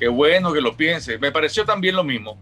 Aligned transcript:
Qué 0.00 0.08
bueno 0.08 0.50
que 0.50 0.62
lo 0.62 0.74
piense. 0.78 1.18
Me 1.18 1.30
pareció 1.30 1.66
también 1.66 1.94
lo 1.94 2.02
mismo. 2.02 2.38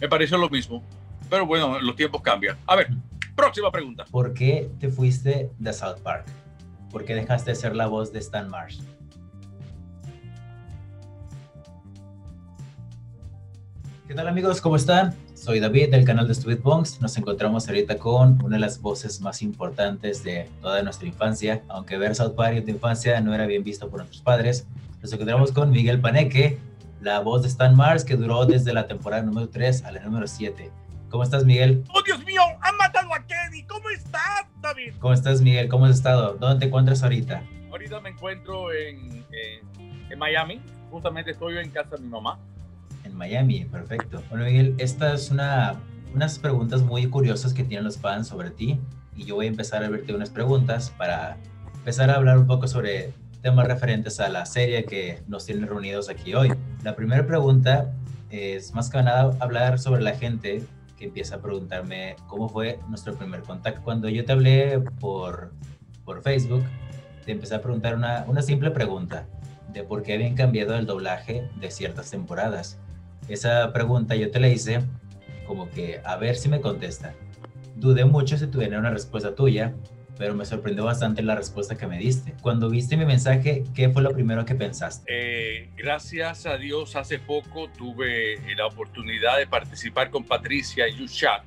Me 0.00 0.08
pareció 0.08 0.38
lo 0.38 0.48
mismo. 0.48 0.82
Pero 1.28 1.44
bueno, 1.44 1.78
los 1.78 1.94
tiempos 1.96 2.22
cambian. 2.22 2.56
A 2.66 2.76
ver, 2.76 2.88
próxima 3.36 3.70
pregunta. 3.70 4.06
¿Por 4.10 4.32
qué 4.32 4.70
te 4.80 4.88
fuiste 4.88 5.50
de 5.58 5.72
South 5.74 5.98
Park? 6.02 6.24
¿Por 6.90 7.04
qué 7.04 7.14
dejaste 7.14 7.50
de 7.50 7.56
ser 7.56 7.76
la 7.76 7.88
voz 7.88 8.10
de 8.10 8.20
Stan 8.20 8.48
Marsh? 8.48 8.80
¿Qué 14.08 14.14
tal 14.14 14.26
amigos? 14.26 14.62
¿Cómo 14.62 14.76
están? 14.76 15.14
Soy 15.34 15.60
David 15.60 15.90
del 15.90 16.06
canal 16.06 16.26
de 16.26 16.34
Stupid 16.34 16.60
Bongs. 16.62 17.02
Nos 17.02 17.18
encontramos 17.18 17.68
ahorita 17.68 17.98
con 17.98 18.42
una 18.42 18.56
de 18.56 18.60
las 18.60 18.80
voces 18.80 19.20
más 19.20 19.42
importantes 19.42 20.24
de 20.24 20.48
toda 20.62 20.82
nuestra 20.82 21.06
infancia. 21.06 21.62
Aunque 21.68 21.98
ver 21.98 22.14
South 22.14 22.34
Park 22.34 22.56
en 22.56 22.64
tu 22.64 22.70
infancia 22.70 23.20
no 23.20 23.34
era 23.34 23.44
bien 23.44 23.62
visto 23.62 23.90
por 23.90 23.98
nuestros 23.98 24.22
padres. 24.22 24.66
Nos 25.02 25.12
encontramos 25.12 25.52
con 25.52 25.70
Miguel 25.70 26.00
Paneque, 26.00 26.58
la 27.04 27.20
voz 27.20 27.42
de 27.42 27.48
Stan 27.48 27.76
Mars 27.76 28.02
que 28.02 28.16
duró 28.16 28.46
desde 28.46 28.72
la 28.72 28.86
temporada 28.86 29.22
número 29.22 29.48
3 29.48 29.84
a 29.84 29.92
la 29.92 30.00
número 30.00 30.26
7. 30.26 30.70
¿Cómo 31.10 31.22
estás, 31.22 31.44
Miguel? 31.44 31.84
¡Oh, 31.94 32.02
Dios 32.02 32.24
mío! 32.24 32.40
¡Han 32.62 32.76
matado 32.78 33.14
a 33.14 33.24
Kenny! 33.26 33.62
¿Cómo 33.64 33.90
estás, 33.90 34.46
David? 34.62 34.94
¿Cómo 34.98 35.12
estás, 35.12 35.42
Miguel? 35.42 35.68
¿Cómo 35.68 35.84
has 35.84 35.96
estado? 35.96 36.34
¿Dónde 36.40 36.60
te 36.60 36.66
encuentras 36.66 37.02
ahorita? 37.02 37.42
Ahorita 37.70 38.00
me 38.00 38.08
encuentro 38.08 38.72
en, 38.72 39.24
en, 40.10 40.18
Miami. 40.18 40.62
Justamente 40.90 41.32
estoy 41.32 41.58
en 41.58 41.70
casa 41.70 41.96
de 41.96 42.02
mi 42.02 42.08
mamá. 42.08 42.38
En 43.04 43.14
Miami, 43.14 43.66
perfecto. 43.66 44.22
Bueno, 44.30 44.46
Miguel, 44.46 44.74
esta 44.78 45.12
es 45.12 45.30
una, 45.30 45.74
unas 46.14 46.38
preguntas 46.38 46.82
muy 46.82 47.06
curiosas 47.08 47.52
que 47.52 47.64
tienen 47.64 47.84
los 47.84 47.98
fans 47.98 48.28
sobre 48.28 48.50
ti. 48.50 48.80
Y 49.14 49.24
yo 49.24 49.34
voy 49.34 49.46
a 49.46 49.48
empezar 49.50 49.84
a 49.84 49.90
verte 49.90 50.14
unas 50.14 50.30
preguntas 50.30 50.90
para 50.96 51.36
empezar 51.74 52.08
a 52.10 52.14
hablar 52.14 52.38
un 52.38 52.46
poco 52.46 52.66
sobre 52.66 53.12
temas 53.44 53.66
referentes 53.66 54.20
a 54.20 54.30
la 54.30 54.46
serie 54.46 54.86
que 54.86 55.22
nos 55.28 55.44
tiene 55.44 55.66
reunidos 55.66 56.08
aquí 56.08 56.32
hoy. 56.32 56.50
La 56.82 56.96
primera 56.96 57.26
pregunta 57.26 57.92
es 58.30 58.72
más 58.72 58.88
que 58.88 59.02
nada 59.02 59.36
hablar 59.38 59.78
sobre 59.78 60.00
la 60.00 60.16
gente 60.16 60.62
que 60.96 61.04
empieza 61.04 61.36
a 61.36 61.42
preguntarme 61.42 62.16
cómo 62.26 62.48
fue 62.48 62.80
nuestro 62.88 63.14
primer 63.14 63.42
contacto. 63.42 63.82
Cuando 63.82 64.08
yo 64.08 64.24
te 64.24 64.32
hablé 64.32 64.80
por, 64.98 65.52
por 66.06 66.22
Facebook, 66.22 66.64
te 67.26 67.32
empecé 67.32 67.54
a 67.56 67.60
preguntar 67.60 67.94
una, 67.94 68.24
una 68.26 68.40
simple 68.40 68.70
pregunta 68.70 69.26
de 69.74 69.82
por 69.82 70.02
qué 70.02 70.14
habían 70.14 70.34
cambiado 70.34 70.74
el 70.76 70.86
doblaje 70.86 71.46
de 71.60 71.70
ciertas 71.70 72.10
temporadas. 72.10 72.78
Esa 73.28 73.74
pregunta 73.74 74.16
yo 74.16 74.30
te 74.30 74.40
la 74.40 74.48
hice 74.48 74.80
como 75.46 75.68
que 75.68 76.00
a 76.02 76.16
ver 76.16 76.36
si 76.36 76.48
me 76.48 76.62
contesta. 76.62 77.12
Dudé 77.76 78.06
mucho 78.06 78.38
si 78.38 78.46
tuviera 78.46 78.78
una 78.78 78.88
respuesta 78.88 79.34
tuya, 79.34 79.74
pero 80.16 80.34
me 80.34 80.44
sorprendió 80.44 80.84
bastante 80.84 81.22
la 81.22 81.34
respuesta 81.34 81.76
que 81.76 81.86
me 81.86 81.98
diste. 81.98 82.34
Cuando 82.40 82.70
viste 82.70 82.96
mi 82.96 83.04
mensaje, 83.04 83.64
¿qué 83.74 83.88
fue 83.88 84.02
lo 84.02 84.12
primero 84.12 84.44
que 84.44 84.54
pensaste? 84.54 85.04
Eh, 85.08 85.70
gracias 85.76 86.46
a 86.46 86.56
Dios, 86.56 86.96
hace 86.96 87.18
poco 87.18 87.68
tuve 87.68 88.38
la 88.56 88.66
oportunidad 88.66 89.38
de 89.38 89.46
participar 89.46 90.10
con 90.10 90.24
Patricia 90.24 90.88
y 90.88 90.96
Yushat, 90.96 91.42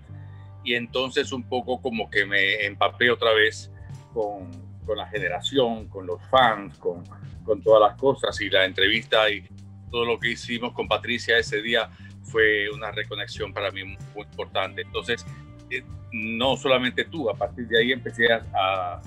y 0.63 0.73
entonces 0.73 1.31
un 1.31 1.43
poco 1.43 1.81
como 1.81 2.09
que 2.09 2.25
me 2.25 2.65
empapé 2.65 3.09
otra 3.09 3.33
vez 3.33 3.71
con, 4.13 4.49
con 4.85 4.97
la 4.97 5.07
generación, 5.07 5.87
con 5.87 6.05
los 6.05 6.21
fans, 6.29 6.77
con, 6.77 7.03
con 7.43 7.61
todas 7.61 7.89
las 7.89 7.97
cosas, 7.99 8.39
y 8.41 8.49
la 8.49 8.65
entrevista 8.65 9.29
y 9.29 9.47
todo 9.89 10.05
lo 10.05 10.19
que 10.19 10.31
hicimos 10.31 10.73
con 10.73 10.87
Patricia 10.87 11.37
ese 11.37 11.61
día 11.61 11.89
fue 12.23 12.69
una 12.69 12.91
reconexión 12.91 13.53
para 13.53 13.71
mí 13.71 13.85
muy 13.85 14.25
importante. 14.25 14.81
Entonces, 14.81 15.25
eh, 15.69 15.83
no 16.11 16.55
solamente 16.55 17.05
tú, 17.05 17.29
a 17.29 17.35
partir 17.35 17.67
de 17.67 17.79
ahí 17.79 17.91
empecé 17.91 18.27
a, 18.31 19.01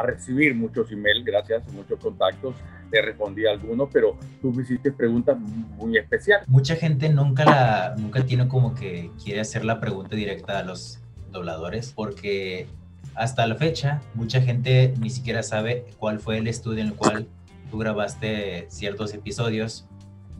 recibir 0.00 0.54
muchos 0.54 0.92
emails, 0.92 1.24
gracias, 1.24 1.72
muchos 1.72 1.98
contactos, 1.98 2.54
te 2.88 3.02
respondí 3.02 3.46
a 3.46 3.50
algunos, 3.50 3.88
pero 3.92 4.16
tú 4.40 4.52
me 4.52 4.62
hiciste 4.62 4.92
preguntas 4.92 5.36
muy 5.40 5.98
especiales. 5.98 6.46
Mucha 6.48 6.76
gente 6.76 7.08
nunca, 7.08 7.96
nunca 7.98 8.24
tiene 8.24 8.46
como 8.46 8.76
que 8.76 9.10
quiere 9.22 9.40
hacer 9.40 9.64
la 9.64 9.80
pregunta 9.80 10.14
directa 10.14 10.60
a 10.60 10.62
los 10.62 11.00
dobladores, 11.32 11.92
porque 11.92 12.68
hasta 13.16 13.44
la 13.48 13.56
fecha 13.56 14.00
mucha 14.14 14.40
gente 14.40 14.94
ni 15.00 15.10
siquiera 15.10 15.42
sabe 15.42 15.84
cuál 15.98 16.20
fue 16.20 16.38
el 16.38 16.46
estudio 16.46 16.82
en 16.82 16.90
el 16.90 16.94
cual 16.94 17.26
tú 17.68 17.78
grabaste 17.78 18.66
ciertos 18.70 19.12
episodios 19.14 19.88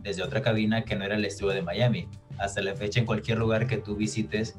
desde 0.02 0.22
otra 0.22 0.42
cabina 0.42 0.84
que 0.84 0.94
no 0.94 1.04
era 1.04 1.16
el 1.16 1.24
estudio 1.24 1.54
de 1.54 1.62
Miami. 1.62 2.08
Hasta 2.38 2.62
la 2.62 2.76
fecha 2.76 3.00
en 3.00 3.06
cualquier 3.06 3.38
lugar 3.38 3.66
que 3.66 3.78
tú 3.78 3.96
visites 3.96 4.56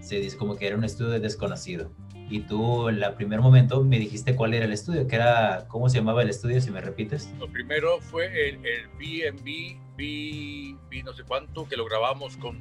se 0.00 0.16
dice 0.16 0.36
como 0.36 0.56
que 0.56 0.66
era 0.66 0.76
un 0.76 0.84
estudio 0.84 1.20
desconocido. 1.20 1.90
Y 2.28 2.40
tú, 2.40 2.88
en 2.88 3.02
el 3.02 3.14
primer 3.14 3.40
momento, 3.40 3.82
me 3.82 3.98
dijiste 3.98 4.36
cuál 4.36 4.54
era 4.54 4.64
el 4.64 4.72
estudio, 4.72 5.08
que 5.08 5.16
era, 5.16 5.66
¿cómo 5.66 5.88
se 5.88 5.98
llamaba 5.98 6.22
el 6.22 6.30
estudio, 6.30 6.60
si 6.60 6.70
me 6.70 6.80
repites? 6.80 7.32
Lo 7.40 7.48
primero 7.48 8.00
fue 8.00 8.50
el, 8.50 8.64
el 8.64 8.86
B&B, 8.98 9.76
B, 9.96 11.02
no 11.02 11.12
sé 11.12 11.24
cuánto, 11.24 11.68
que 11.68 11.76
lo 11.76 11.84
grabamos 11.86 12.36
con, 12.36 12.60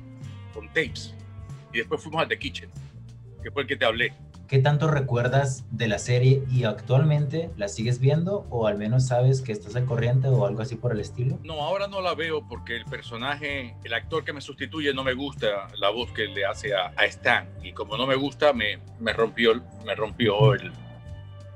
con 0.55 0.67
tapes. 0.69 1.13
Y 1.71 1.77
después 1.77 2.01
fuimos 2.01 2.23
al 2.23 2.27
The 2.27 2.39
Kitchen, 2.39 2.71
que 3.43 3.51
fue 3.51 3.61
el 3.61 3.67
que 3.67 3.75
te 3.77 3.85
hablé. 3.85 4.11
¿Qué 4.49 4.57
tanto 4.57 4.87
recuerdas 4.87 5.63
de 5.69 5.87
la 5.87 5.99
serie 5.99 6.41
y 6.49 6.63
actualmente 6.63 7.51
la 7.55 7.67
sigues 7.67 7.99
viendo 7.99 8.47
o 8.49 8.65
al 8.65 8.79
menos 8.79 9.05
sabes 9.05 9.41
que 9.41 9.51
estás 9.51 9.75
al 9.75 9.85
corriente 9.85 10.27
o 10.27 10.47
algo 10.47 10.63
así 10.63 10.75
por 10.75 10.91
el 10.91 10.99
estilo? 10.99 11.37
No, 11.43 11.61
ahora 11.61 11.87
no 11.87 12.01
la 12.01 12.15
veo 12.15 12.47
porque 12.47 12.75
el 12.75 12.85
personaje, 12.85 13.75
el 13.83 13.93
actor 13.93 14.25
que 14.25 14.33
me 14.33 14.41
sustituye 14.41 14.91
no 14.91 15.03
me 15.03 15.13
gusta 15.13 15.67
la 15.77 15.91
voz 15.91 16.11
que 16.13 16.25
le 16.25 16.47
hace 16.47 16.73
a, 16.73 16.91
Stan. 17.05 17.47
Y 17.61 17.73
como 17.73 17.95
no 17.95 18.07
me 18.07 18.15
gusta 18.15 18.51
me, 18.51 18.79
me 18.99 19.13
rompió, 19.13 19.53
me 19.85 19.93
rompió 19.93 20.55
el, 20.55 20.71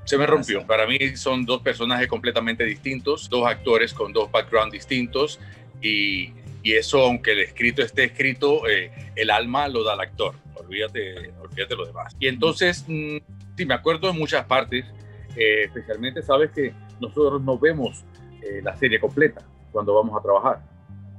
se 0.03 0.15
me 0.15 0.27
rompió. 0.27 0.63
Para 0.67 0.85
mí 0.85 1.17
son 1.17 1.47
dos 1.47 1.63
personajes 1.63 2.07
completamente 2.07 2.63
distintos, 2.63 3.27
dos 3.27 3.47
actores 3.47 3.91
con 3.91 4.13
dos 4.13 4.31
backgrounds 4.31 4.71
distintos. 4.71 5.39
Y, 5.81 6.31
y 6.61 6.73
eso, 6.73 6.99
aunque 6.99 7.31
el 7.31 7.39
escrito 7.39 7.81
esté 7.81 8.03
escrito, 8.03 8.67
eh, 8.67 8.91
el 9.15 9.31
alma 9.31 9.67
lo 9.67 9.83
da 9.83 9.95
el 9.95 10.01
actor 10.01 10.35
olvídate, 10.66 11.34
olvídate 11.41 11.75
lo 11.75 11.85
demás. 11.85 12.16
Y 12.19 12.28
entonces, 12.28 12.85
mm, 12.88 13.18
sí, 13.57 13.66
me 13.66 13.74
acuerdo 13.74 14.12
de 14.12 14.18
muchas 14.18 14.46
partes, 14.46 14.85
eh, 15.35 15.63
especialmente 15.66 16.22
sabes 16.22 16.51
que 16.51 16.74
nosotros 17.00 17.41
no 17.41 17.57
vemos 17.57 18.03
eh, 18.41 18.62
la 18.63 18.75
serie 18.78 19.00
completa 19.00 19.41
cuando 19.72 19.94
vamos 19.96 20.18
a 20.18 20.22
trabajar. 20.22 20.62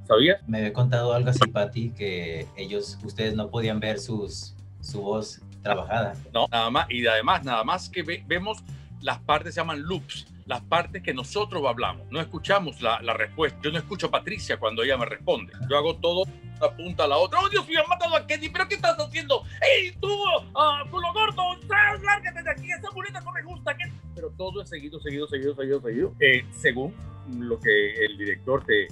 ¿Sabías? 0.07 0.47
Me 0.47 0.59
había 0.59 0.73
contado 0.73 1.15
algo 1.15 1.31
así, 1.31 1.49
Pati, 1.51 1.91
que 1.91 2.47
ellos, 2.57 2.99
ustedes 3.05 3.35
no 3.35 3.51
podían 3.51 3.81
ver 3.81 3.99
sus, 3.99 4.55
su 4.81 5.01
voz 5.01 5.41
trabajada. 5.63 6.13
No, 6.33 6.47
nada 6.51 6.71
más, 6.71 6.87
y 6.91 7.07
además, 7.07 7.43
nada 7.43 7.65
más 7.65 7.89
que 7.89 8.03
vemos 8.27 8.63
las 9.01 9.19
partes 9.21 9.55
se 9.55 9.61
llaman 9.61 9.83
loops, 9.83 10.27
las 10.47 10.61
partes 10.63 11.03
que 11.03 11.15
nosotros 11.15 11.63
hablamos. 11.67 12.07
No 12.11 12.21
escuchamos 12.21 12.81
la, 12.83 13.01
la, 13.01 13.15
respuesta. 13.15 13.59
Yo 13.63 13.71
no 13.73 13.79
escucho 13.79 14.09
a 14.09 14.11
Patricia 14.11 14.59
cuando 14.59 14.83
ella 14.83 14.97
me 14.97 15.07
responde. 15.07 15.53
Yo 15.69 15.77
hago 15.77 15.97
todo 15.97 16.25
una 16.25 16.77
punta 16.77 17.05
a 17.05 17.09
la 17.09 17.17
otra. 17.17 17.41
¡Oh, 17.41 17.49
Dios 17.49 17.67
mío, 17.67 17.81
han 17.83 17.89
matado 17.89 18.15
a 18.17 18.27
Kenny! 18.27 18.49
¿Pero 18.49 18.69
qué 18.69 18.75
estás 18.75 18.97
haciendo? 18.99 19.43
¡Ey, 19.61 19.93
tú, 20.01 20.09
uh, 20.13 20.91
culo 20.91 21.13
gordo! 21.13 21.43
¡Lárgate 21.69 22.43
de 22.43 22.51
aquí! 22.51 22.71
¡Esa 22.71 22.91
bonita 22.91 23.21
no 23.21 23.33
me 23.33 23.43
gusta! 23.43 23.77
¿qué? 23.77 23.85
Pero 24.15 24.31
todo 24.37 24.63
es 24.63 24.69
seguido, 24.69 25.01
seguido, 25.01 25.27
seguido, 25.27 25.55
seguido, 25.55 25.81
seguido. 25.81 26.15
Eh, 26.21 26.45
según 26.53 26.95
lo 27.39 27.59
que 27.59 28.05
el 28.05 28.19
director 28.19 28.65
te, 28.65 28.89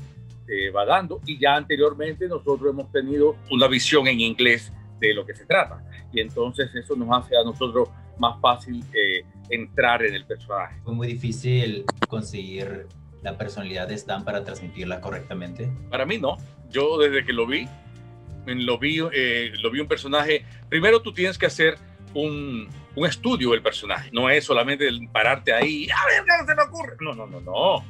te 0.47 0.71
va 0.71 0.84
dando. 0.87 1.21
Y 1.27 1.39
ya 1.39 1.57
anteriormente 1.57 2.27
nosotros 2.29 2.71
hemos 2.71 2.91
tenido 2.91 3.37
una 3.51 3.69
visión 3.69 4.07
en 4.09 4.21
inglés 4.21 4.73
de 4.99 5.15
lo 5.15 5.27
que 5.27 5.34
se 5.34 5.45
trata. 5.45 5.84
Y 6.13 6.21
entonces 6.21 6.75
eso 6.75 6.97
nos 6.97 7.09
hace 7.11 7.37
a 7.37 7.45
nosotros 7.45 7.89
más 8.22 8.41
fácil 8.41 8.84
eh, 8.94 9.25
entrar 9.50 10.03
en 10.05 10.15
el 10.15 10.25
personaje. 10.25 10.81
Fue 10.84 10.94
muy 10.94 11.09
difícil 11.09 11.84
conseguir 12.09 12.87
la 13.22 13.37
personalidad 13.37 13.88
de 13.88 13.94
Stan 13.94 14.25
para 14.25 14.44
transmitirla 14.44 15.00
correctamente. 15.00 15.69
Para 15.91 16.06
mí 16.06 16.19
no. 16.19 16.38
Yo 16.71 16.99
desde 16.99 17.25
que 17.25 17.33
lo 17.33 17.47
vi, 17.47 17.69
lo 18.47 18.78
vi, 18.78 19.00
eh, 19.12 19.53
lo 19.60 19.71
vi 19.72 19.81
un 19.81 19.88
personaje. 19.88 20.44
Primero 20.69 21.03
tú 21.03 21.12
tienes 21.12 21.37
que 21.37 21.47
hacer 21.47 21.75
un, 22.15 22.69
un 22.94 23.06
estudio 23.06 23.50
del 23.50 23.62
personaje. 23.62 24.10
No 24.12 24.31
es 24.31 24.44
solamente 24.44 24.87
el 24.87 25.09
pararte 25.09 25.53
ahí. 25.53 25.89
A 25.91 26.06
ver 26.06 26.25
qué 26.25 26.47
se 26.47 26.54
me 26.54 26.62
ocurre. 26.62 26.97
No, 27.00 27.15
no, 27.15 27.27
no, 27.27 27.41
no. 27.41 27.84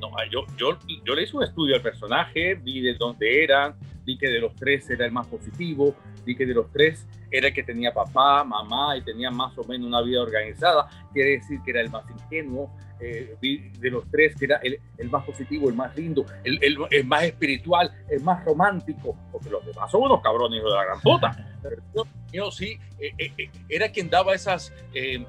No, 0.00 0.10
yo, 0.30 0.46
yo, 0.56 0.78
yo 1.04 1.14
le 1.14 1.24
hice 1.24 1.36
un 1.36 1.42
estudio 1.42 1.74
al 1.74 1.82
personaje, 1.82 2.54
vi 2.54 2.80
de 2.80 2.94
dónde 2.94 3.42
era, 3.42 3.76
vi 4.08 4.16
que 4.16 4.28
de 4.28 4.40
los 4.40 4.54
tres 4.54 4.88
era 4.88 5.04
el 5.04 5.12
más 5.12 5.26
positivo, 5.26 5.94
vi 6.24 6.34
que 6.34 6.46
de 6.46 6.54
los 6.54 6.72
tres 6.72 7.06
era 7.30 7.48
el 7.48 7.52
que 7.52 7.62
tenía 7.62 7.92
papá, 7.92 8.42
mamá 8.42 8.96
y 8.96 9.02
tenía 9.02 9.30
más 9.30 9.56
o 9.58 9.64
menos 9.64 9.86
una 9.86 10.00
vida 10.00 10.22
organizada, 10.22 10.88
quiere 11.12 11.32
decir 11.32 11.60
que 11.62 11.72
era 11.72 11.82
el 11.82 11.90
más 11.90 12.04
ingenuo, 12.08 12.70
eh, 13.00 13.36
vi 13.38 13.68
de 13.78 13.90
los 13.90 14.10
tres 14.10 14.34
que 14.34 14.46
era 14.46 14.56
el, 14.62 14.80
el, 14.96 15.10
más 15.10 15.26
positivo, 15.26 15.68
el 15.68 15.74
más 15.74 15.94
lindo, 15.94 16.24
el, 16.42 16.58
el, 16.62 16.78
el, 16.90 17.04
más 17.04 17.24
espiritual, 17.24 17.92
el 18.08 18.22
más 18.22 18.42
romántico, 18.46 19.14
porque 19.30 19.50
los 19.50 19.64
demás 19.66 19.90
son 19.90 20.00
unos 20.04 20.22
cabrones 20.22 20.62
de 20.64 20.70
la 20.70 20.84
gran 20.84 21.00
puta. 21.02 21.58
Pero 21.62 21.82
yo, 21.94 22.04
yo 22.32 22.50
sí, 22.50 22.78
eh, 22.98 23.12
eh, 23.18 23.50
era 23.68 23.90
quien 23.90 24.08
daba 24.08 24.34
esas 24.34 24.72
eh, 24.94 25.22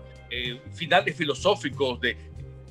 finales 0.71 1.17
filosóficos 1.17 1.99
de 1.99 2.15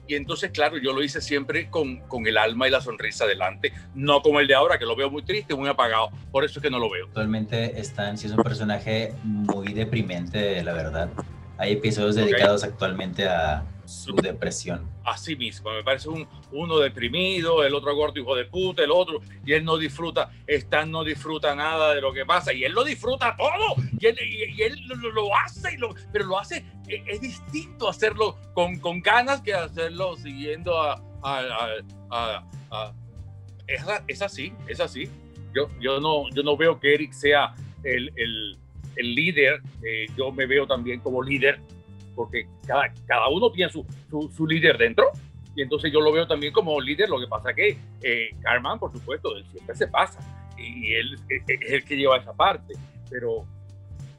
y 0.09 0.15
entonces, 0.15 0.51
claro, 0.51 0.79
yo 0.79 0.93
lo 0.93 1.03
hice 1.03 1.21
siempre 1.21 1.71
con, 1.71 1.99
con 2.09 2.27
el 2.27 2.39
alma 2.39 2.67
y 2.67 2.71
la 2.71 2.81
sonrisa 2.81 3.27
delante, 3.27 3.73
no 3.95 4.23
como 4.23 4.41
el 4.41 4.49
de 4.49 4.55
ahora, 4.55 4.79
que 4.79 4.87
lo 4.87 4.97
veo 4.97 5.11
muy 5.11 5.23
triste, 5.23 5.55
muy 5.55 5.69
apagado. 5.69 6.11
Por 6.33 6.45
eso 6.45 6.59
es 6.59 6.63
que 6.63 6.71
no 6.71 6.79
lo 6.79 6.91
veo. 6.91 7.07
Actualmente 7.07 7.79
Stan 7.81 8.17
sí 8.17 8.27
es 8.27 8.33
un 8.33 8.43
personaje 8.43 9.13
muy 9.23 9.75
deprimente, 9.75 10.63
la 10.65 10.73
verdad. 10.73 11.11
Hay 11.59 11.73
episodios 11.73 12.15
dedicados 12.15 12.65
actualmente 12.65 13.29
a, 13.29 13.65
su 13.89 14.15
depresión. 14.17 14.89
Así 15.05 15.35
mismo, 15.35 15.71
me 15.73 15.83
parece 15.83 16.11
un, 16.11 16.29
uno 16.53 16.79
deprimido, 16.79 17.65
el 17.65 17.75
otro 17.75 17.95
gordo 17.97 18.21
hijo 18.21 18.37
de 18.37 18.45
puta, 18.45 18.85
el 18.85 18.91
otro, 18.91 19.21
y 19.45 19.55
él 19.55 19.65
no 19.65 19.79
disfruta, 19.79 20.31
Stan 20.47 20.91
no 20.91 21.05
disfruta 21.05 21.55
nada 21.55 21.95
de 21.95 22.03
lo 22.03 22.13
que 22.13 22.27
pasa, 22.27 22.53
y 22.53 22.65
él 22.65 22.73
lo 22.73 22.85
disfruta 22.85 23.35
todo, 23.37 23.83
y 23.99 24.07
él, 24.07 24.87
lo, 25.15 25.35
hace, 25.37 25.75
y 25.75 25.77
lo, 25.79 25.95
pero 26.13 26.27
lo 26.27 26.39
hace, 26.39 26.65
es, 26.87 27.03
es 27.07 27.21
distinto 27.21 27.89
hacerlo 27.89 28.37
con, 28.53 28.79
con, 28.79 29.01
ganas 29.01 29.41
que 29.41 29.55
hacerlo 29.55 30.17
siguiendo 30.17 30.79
a... 30.79 31.03
a, 31.23 31.41
a, 32.11 32.45
a 32.71 32.95
es, 33.67 33.83
es, 34.07 34.23
así, 34.23 34.53
es 34.67 34.81
así. 34.81 35.11
Yo, 35.55 35.69
yo, 35.79 36.01
no, 36.01 36.29
yo 36.35 36.43
no 36.43 36.57
veo 36.57 36.81
que 36.81 36.95
Eric 36.95 37.13
sea 37.13 37.55
el, 37.85 38.11
el, 38.17 38.59
el 38.97 39.15
líder, 39.15 39.61
eh, 39.83 40.07
yo 40.17 40.33
me 40.33 40.47
veo 40.47 40.67
también 40.67 41.01
como 41.01 41.23
líder 41.23 41.61
porque 42.19 42.49
cada, 42.67 42.93
cada 43.07 43.29
uno 43.29 43.49
tiene 43.53 43.71
su, 43.71 43.87
su, 44.11 44.45
líder 44.45 44.77
dentro. 44.77 45.07
Y 45.55 45.63
entonces 45.63 45.93
yo 45.93 46.01
lo 46.01 46.11
veo 46.11 46.27
también 46.27 46.53
como 46.53 46.81
líder. 46.81 47.09
Lo 47.09 47.21
que 47.21 47.29
pasa 47.29 47.55
que 47.55 47.79
eh, 48.03 48.31
Carman, 48.41 48.81
por 48.81 48.91
supuesto, 48.93 49.37
él 49.37 49.47
siempre 49.53 49.77
se 49.77 49.87
pasa. 49.87 50.19
Y 50.59 50.95
él 50.95 51.17
es, 51.29 51.43
el 51.73 51.85
que 51.85 51.97
lleva 51.97 52.17
esa 52.17 52.33
parte. 52.33 52.75
Pero 53.09 53.47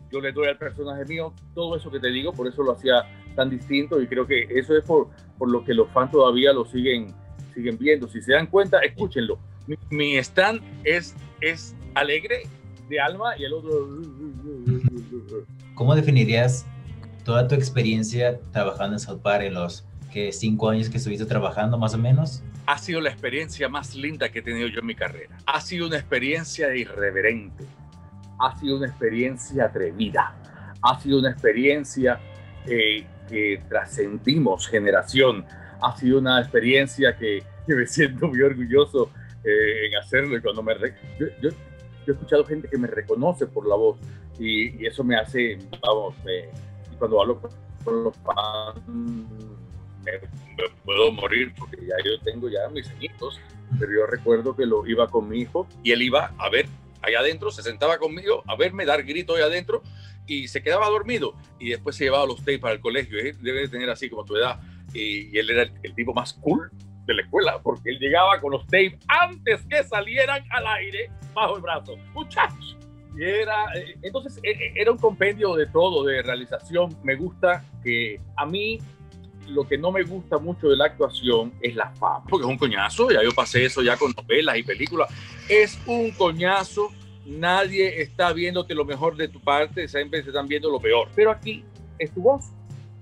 yo 0.09 0.21
le 0.21 0.31
doy 0.31 0.47
al 0.47 0.57
personaje 0.57 1.03
mío 1.03 1.33
todo 1.53 1.75
eso 1.75 1.91
que 1.91 1.99
te 1.99 2.07
digo, 2.07 2.31
por 2.31 2.47
eso 2.47 2.63
lo 2.63 2.71
hacía 2.71 3.03
tan 3.35 3.49
distinto. 3.49 4.01
Y 4.01 4.07
creo 4.07 4.25
que 4.25 4.47
eso 4.49 4.77
es 4.77 4.85
por, 4.85 5.09
por 5.37 5.51
lo 5.51 5.65
que 5.65 5.73
los 5.73 5.89
fans 5.89 6.11
todavía 6.11 6.53
lo 6.53 6.63
siguen, 6.63 7.13
siguen 7.53 7.77
viendo. 7.77 8.07
Si 8.07 8.21
se 8.21 8.31
dan 8.31 8.47
cuenta, 8.47 8.79
escúchenlo. 8.79 9.39
Mi, 9.67 9.77
mi 9.89 10.17
stand 10.19 10.61
es, 10.85 11.17
es 11.41 11.75
alegre 11.95 12.43
de 12.87 12.97
alma 13.01 13.37
y 13.37 13.43
el 13.43 13.51
otro. 13.51 13.89
¿Cómo 15.75 15.95
definirías 15.95 16.65
toda 17.29 17.47
tu 17.47 17.53
experiencia 17.53 18.39
trabajando 18.51 18.95
en 18.95 18.99
South 18.99 19.21
Park 19.21 19.43
en 19.43 19.53
los 19.53 19.85
que 20.11 20.31
cinco 20.31 20.67
años 20.67 20.89
que 20.89 20.97
estuviste 20.97 21.27
trabajando 21.27 21.77
más 21.77 21.93
o 21.93 21.99
menos? 21.99 22.41
Ha 22.65 22.79
sido 22.79 23.01
la 23.01 23.11
experiencia 23.11 23.69
más 23.69 23.93
linda 23.93 24.29
que 24.29 24.39
he 24.39 24.41
tenido 24.41 24.67
yo 24.67 24.79
en 24.79 24.87
mi 24.87 24.95
carrera. 24.95 25.37
Ha 25.45 25.61
sido 25.61 25.85
una 25.85 25.97
experiencia 25.97 26.75
irreverente. 26.75 27.65
Ha 28.39 28.57
sido 28.57 28.77
una 28.77 28.87
experiencia 28.87 29.65
atrevida. 29.65 30.33
Ha 30.81 30.99
sido 30.99 31.19
una 31.19 31.29
experiencia 31.29 32.19
eh, 32.65 33.05
que 33.29 33.61
trascendimos 33.69 34.67
generación. 34.67 35.45
Ha 35.83 35.95
sido 35.97 36.17
una 36.17 36.41
experiencia 36.41 37.15
que, 37.15 37.43
me 37.67 37.85
siento 37.85 38.27
muy 38.27 38.41
orgulloso 38.41 39.11
eh, 39.43 39.85
en 39.85 39.97
hacerlo. 39.97 40.35
Y 40.35 40.41
cuando 40.41 40.63
me 40.63 40.73
yo, 41.19 41.27
yo, 41.43 41.49
he 42.07 42.11
escuchado 42.11 42.43
gente 42.43 42.67
que 42.67 42.77
me 42.79 42.87
reconoce 42.87 43.45
por 43.45 43.67
la 43.67 43.75
voz 43.75 43.99
y, 44.39 44.83
eso 44.83 45.03
me 45.03 45.15
hace, 45.15 45.59
vamos, 45.79 46.15
cuando 46.99 47.21
hablo 47.21 47.41
con 47.83 48.03
los 48.03 48.17
fans 48.17 48.87
me, 48.87 50.11
puedo 50.83 51.11
morir 51.11 51.53
porque 51.57 51.77
ya 51.77 51.95
yo 52.03 52.19
tengo 52.21 52.49
ya 52.49 52.67
mis 52.69 52.89
añitos, 52.89 53.39
pero 53.79 53.91
yo 53.91 54.05
recuerdo 54.05 54.55
que 54.55 54.65
lo 54.65 54.85
iba 54.85 55.07
con 55.07 55.29
mi 55.29 55.39
hijo 55.39 55.67
y 55.83 55.91
él 55.91 56.01
iba 56.01 56.33
a 56.37 56.49
ver 56.49 56.67
allá 57.01 57.19
adentro, 57.19 57.49
se 57.51 57.63
sentaba 57.63 57.97
conmigo 57.97 58.43
a 58.47 58.55
verme 58.55 58.85
dar 58.85 59.03
grito 59.03 59.35
allá 59.35 59.45
adentro 59.45 59.81
y 60.27 60.47
se 60.47 60.61
quedaba 60.61 60.89
dormido 60.89 61.33
y 61.59 61.69
después 61.69 61.95
se 61.95 62.05
llevaba 62.05 62.25
los 62.25 62.39
tapes 62.39 62.59
para 62.59 62.73
el 62.75 62.81
colegio, 62.81 63.17
debe 63.39 63.67
tener 63.67 63.89
así 63.89 64.09
como 64.09 64.25
tu 64.25 64.35
edad 64.35 64.59
y, 64.93 65.37
él 65.37 65.49
era 65.49 65.63
el, 65.83 65.95
tipo 65.95 66.13
más 66.13 66.33
cool 66.33 66.69
de 67.05 67.13
la 67.13 67.21
escuela 67.23 67.59
porque 67.61 67.91
él 67.91 67.99
llegaba 67.99 68.39
con 68.39 68.51
los 68.51 68.65
tapes 68.65 68.97
antes 69.07 69.65
que 69.67 69.83
salieran 69.83 70.43
al 70.51 70.67
aire 70.67 71.09
bajo 71.33 71.55
el 71.55 71.61
brazo. 71.61 71.95
Muchachos, 72.13 72.77
era, 73.21 73.65
eh, 73.75 73.97
entonces 74.01 74.39
e, 74.43 74.51
e, 74.51 74.73
era 74.75 74.91
un 74.91 74.97
compendio 74.97 75.55
de 75.55 75.67
todo, 75.67 76.03
de 76.03 76.21
realización. 76.21 76.95
Me 77.03 77.15
gusta 77.15 77.65
que 77.83 78.19
a 78.35 78.45
mí 78.45 78.79
lo 79.47 79.67
que 79.67 79.77
no 79.77 79.91
me 79.91 80.03
gusta 80.03 80.37
mucho 80.37 80.69
de 80.69 80.77
la 80.77 80.85
actuación 80.85 81.53
es 81.61 81.75
la 81.75 81.89
fama. 81.91 82.23
Porque 82.29 82.45
es 82.45 82.49
un 82.49 82.57
coñazo, 82.57 83.09
ya 83.11 83.23
yo 83.23 83.31
pasé 83.31 83.65
eso 83.65 83.81
ya 83.81 83.97
con 83.97 84.13
novelas 84.15 84.57
y 84.57 84.63
películas. 84.63 85.09
Es 85.47 85.79
un 85.85 86.11
coñazo, 86.11 86.91
nadie 87.25 88.01
está 88.01 88.31
viéndote 88.31 88.73
lo 88.73 88.85
mejor 88.85 89.15
de 89.15 89.27
tu 89.27 89.39
parte, 89.39 89.87
siempre 89.87 90.21
se 90.21 90.29
están 90.29 90.47
viendo 90.47 90.69
lo 90.69 90.79
peor. 90.79 91.09
Pero 91.15 91.31
aquí 91.31 91.63
es 91.97 92.11
tu 92.11 92.21
voz. 92.21 92.45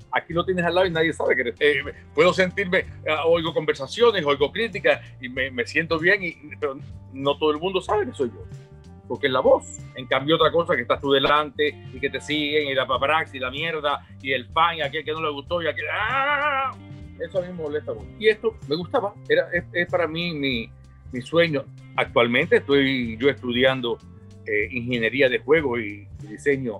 Aquí 0.09 0.33
lo 0.33 0.45
tienes 0.45 0.65
al 0.65 0.73
lado 0.73 0.87
y 0.87 0.89
nadie 0.89 1.11
sabe 1.11 1.35
que 1.35 1.41
eres. 1.41 1.55
Eh, 1.59 1.83
puedo 2.15 2.33
sentirme, 2.33 2.85
ah, 3.09 3.25
oigo 3.25 3.53
conversaciones, 3.53 4.25
oigo 4.25 4.51
críticas 4.51 5.01
y 5.21 5.27
me, 5.27 5.51
me 5.51 5.67
siento 5.67 5.99
bien, 5.99 6.23
y, 6.23 6.33
pero 6.59 6.79
no 7.11 7.37
todo 7.37 7.51
el 7.51 7.57
mundo 7.59 7.81
sabe 7.81 8.05
que 8.05 8.13
soy 8.13 8.29
yo 8.29 8.66
porque 9.07 9.27
es 9.27 9.33
la 9.33 9.39
voz. 9.39 9.79
En 9.95 10.05
cambio, 10.05 10.35
otra 10.35 10.51
cosa 10.51 10.75
que 10.75 10.81
estás 10.81 11.01
tú 11.01 11.11
delante 11.11 11.75
y 11.93 11.99
que 11.99 12.09
te 12.09 12.19
siguen 12.19 12.67
y 12.67 12.75
la 12.75 12.85
paparazzi 12.85 13.37
y 13.37 13.39
la 13.39 13.49
mierda 13.49 14.05
y 14.21 14.33
el 14.33 14.47
fan 14.47 14.77
y 14.77 14.81
aquel 14.81 15.03
que 15.03 15.11
no 15.11 15.21
le 15.21 15.31
gustó 15.31 15.61
y 15.61 15.67
aquel. 15.67 15.85
¡ah! 15.91 16.71
Eso 17.19 17.39
a 17.39 17.41
mí 17.41 17.47
me 17.47 17.63
molesta 17.63 17.93
mucho. 17.93 18.07
Y 18.19 18.27
esto 18.27 18.55
me 18.67 18.75
gustaba, 18.75 19.13
era, 19.27 19.47
es, 19.73 19.87
para 19.89 20.07
mí 20.07 20.33
mi, 20.33 20.69
mi, 21.11 21.21
sueño. 21.21 21.65
Actualmente 21.95 22.57
estoy 22.57 23.17
yo 23.17 23.29
estudiando 23.29 23.97
eh, 24.45 24.67
ingeniería 24.71 25.27
de 25.29 25.39
juego 25.39 25.79
y, 25.79 26.07
diseño 26.21 26.79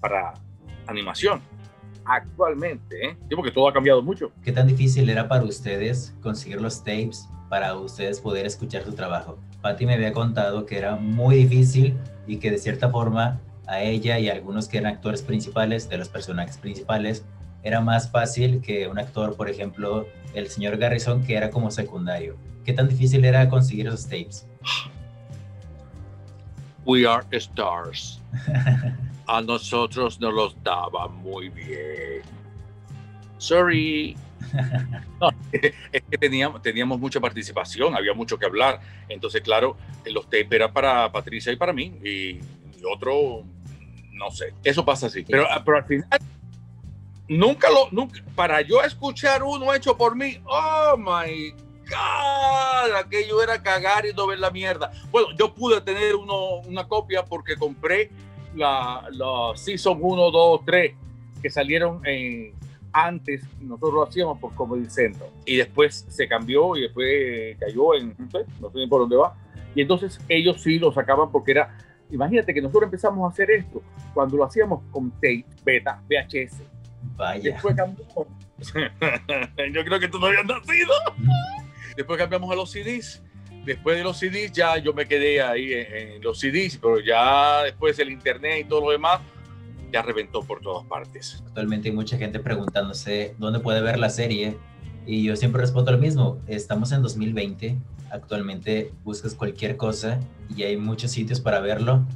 para 0.00 0.34
animación. 0.86 1.40
Actualmente, 2.06 3.10
¿eh? 3.10 3.16
porque 3.34 3.50
todo 3.50 3.68
ha 3.68 3.72
cambiado 3.72 4.02
mucho. 4.02 4.30
¿Qué 4.42 4.52
tan 4.52 4.66
difícil 4.66 5.10
era 5.10 5.28
para 5.28 5.44
ustedes 5.44 6.14
conseguir 6.22 6.60
los 6.60 6.78
tapes 6.84 7.28
para 7.48 7.74
ustedes 7.74 8.20
poder 8.20 8.46
escuchar 8.46 8.84
su 8.84 8.94
trabajo? 8.94 9.38
Patti 9.60 9.86
me 9.86 9.94
había 9.94 10.12
contado 10.12 10.66
que 10.66 10.78
era 10.78 10.96
muy 10.96 11.36
difícil 11.36 11.96
y 12.26 12.36
que 12.36 12.50
de 12.50 12.58
cierta 12.58 12.90
forma 12.90 13.40
a 13.66 13.80
ella 13.80 14.18
y 14.18 14.28
a 14.28 14.32
algunos 14.32 14.68
que 14.68 14.78
eran 14.78 14.94
actores 14.94 15.22
principales, 15.22 15.88
de 15.88 15.98
los 15.98 16.08
personajes 16.08 16.56
principales, 16.56 17.24
era 17.64 17.80
más 17.80 18.10
fácil 18.10 18.60
que 18.60 18.86
un 18.86 18.98
actor, 18.98 19.36
por 19.36 19.50
ejemplo, 19.50 20.06
el 20.34 20.48
señor 20.48 20.76
Garrison, 20.76 21.24
que 21.24 21.36
era 21.36 21.50
como 21.50 21.72
secundario. 21.72 22.36
¿Qué 22.64 22.72
tan 22.72 22.88
difícil 22.88 23.24
era 23.24 23.48
conseguir 23.48 23.88
esos 23.88 24.04
tapes? 24.04 24.46
We 26.84 27.04
are 27.04 27.26
stars. 27.32 28.20
a 29.26 29.40
nosotros 29.42 30.20
nos 30.20 30.32
los 30.32 30.62
daba 30.62 31.08
muy 31.08 31.48
bien. 31.48 32.22
Sorry. 33.38 34.16
No, 35.18 35.30
es 35.50 36.02
que 36.10 36.18
teníamos, 36.18 36.60
teníamos 36.60 37.00
mucha 37.00 37.18
participación, 37.18 37.96
había 37.96 38.12
mucho 38.12 38.38
que 38.38 38.44
hablar. 38.44 38.80
Entonces, 39.08 39.40
claro, 39.40 39.78
los 40.04 40.26
tapes 40.26 40.52
eran 40.52 40.74
para 40.74 41.10
Patricia 41.10 41.50
y 41.50 41.56
para 41.56 41.72
mí, 41.72 41.86
y, 42.04 42.38
otro, 42.84 43.42
no 44.12 44.30
sé. 44.30 44.52
Eso 44.62 44.84
pasa 44.84 45.06
así. 45.06 45.24
Pero, 45.24 45.46
pero 45.64 45.78
al 45.78 45.84
final, 45.84 46.06
nunca 47.28 47.70
lo, 47.70 47.88
nunca, 47.92 48.22
para 48.34 48.60
yo 48.60 48.82
escuchar 48.82 49.42
uno 49.42 49.72
hecho 49.72 49.96
por 49.96 50.14
mí, 50.14 50.38
oh 50.44 50.96
my 50.98 51.54
God, 51.88 52.94
aquello 52.96 53.42
era 53.42 53.62
cagar 53.62 54.04
y 54.04 54.12
no 54.12 54.26
ver 54.26 54.38
la 54.38 54.50
mierda. 54.50 54.92
Bueno, 55.10 55.28
yo 55.38 55.54
pude 55.54 55.80
tener 55.80 56.14
uno, 56.14 56.56
una 56.66 56.86
copia 56.86 57.24
porque 57.24 57.56
compré 57.56 58.10
la, 58.56 59.08
la 59.12 59.52
Season 59.54 59.98
1, 60.00 60.30
2, 60.30 60.60
3 60.64 60.94
que 61.42 61.50
salieron 61.50 62.04
en 62.06 62.54
antes 62.96 63.44
nosotros 63.60 63.92
lo 63.92 64.02
hacíamos 64.04 64.38
por 64.38 64.54
Comedy 64.54 64.88
Central 64.88 65.28
y 65.44 65.56
después 65.56 66.06
se 66.08 66.26
cambió 66.26 66.76
y 66.76 66.82
después 66.82 67.56
cayó 67.60 67.94
en, 67.94 68.14
no 68.18 68.30
sé, 68.30 68.38
no 68.58 68.70
sé 68.70 68.88
por 68.88 69.02
dónde 69.02 69.16
va. 69.16 69.36
Y 69.74 69.82
entonces 69.82 70.18
ellos 70.28 70.62
sí 70.62 70.78
lo 70.78 70.90
sacaban 70.92 71.30
porque 71.30 71.50
era, 71.52 71.76
imagínate 72.10 72.54
que 72.54 72.62
nosotros 72.62 72.84
empezamos 72.84 73.28
a 73.28 73.32
hacer 73.32 73.50
esto 73.50 73.82
cuando 74.14 74.38
lo 74.38 74.44
hacíamos 74.44 74.82
con 74.90 75.10
tape, 75.10 75.44
beta, 75.62 76.02
VHS. 76.08 76.62
Vaya. 77.16 77.52
Después 77.52 77.76
cambió. 77.76 78.06
Yo 79.72 79.84
creo 79.84 80.00
que 80.00 80.08
tú 80.08 80.18
no 80.18 80.26
habías 80.26 80.46
nacido. 80.46 80.94
después 81.96 82.18
cambiamos 82.18 82.50
a 82.50 82.54
los 82.54 82.70
CDs. 82.70 83.22
Después 83.66 83.96
de 83.96 84.04
los 84.04 84.16
CDs 84.16 84.52
ya 84.52 84.78
yo 84.78 84.94
me 84.94 85.06
quedé 85.06 85.42
ahí 85.42 85.72
en, 85.72 86.22
los 86.22 86.38
CDs, 86.38 86.78
pero 86.80 87.00
ya 87.00 87.64
después 87.64 87.98
el 87.98 88.10
internet 88.10 88.64
y 88.64 88.68
todo 88.68 88.80
lo 88.80 88.90
demás, 88.92 89.20
ya 89.92 90.02
reventó 90.02 90.40
por 90.42 90.60
todas 90.60 90.86
partes. 90.86 91.42
Actualmente 91.48 91.88
hay 91.88 91.94
mucha 91.94 92.16
gente 92.16 92.38
preguntándose 92.38 93.34
dónde 93.38 93.58
puede 93.58 93.80
ver 93.80 93.98
la 93.98 94.08
serie 94.08 94.56
y 95.04 95.24
yo 95.24 95.34
siempre 95.34 95.60
respondo 95.60 95.90
lo 95.90 95.98
mismo. 95.98 96.38
Estamos 96.46 96.92
en 96.92 97.02
2020, 97.02 97.76
actualmente 98.12 98.92
buscas 99.02 99.34
cualquier 99.34 99.76
cosa 99.76 100.20
y 100.56 100.62
hay 100.62 100.76
muchos 100.76 101.10
sitios 101.10 101.40
para 101.40 101.58
verlo 101.58 102.06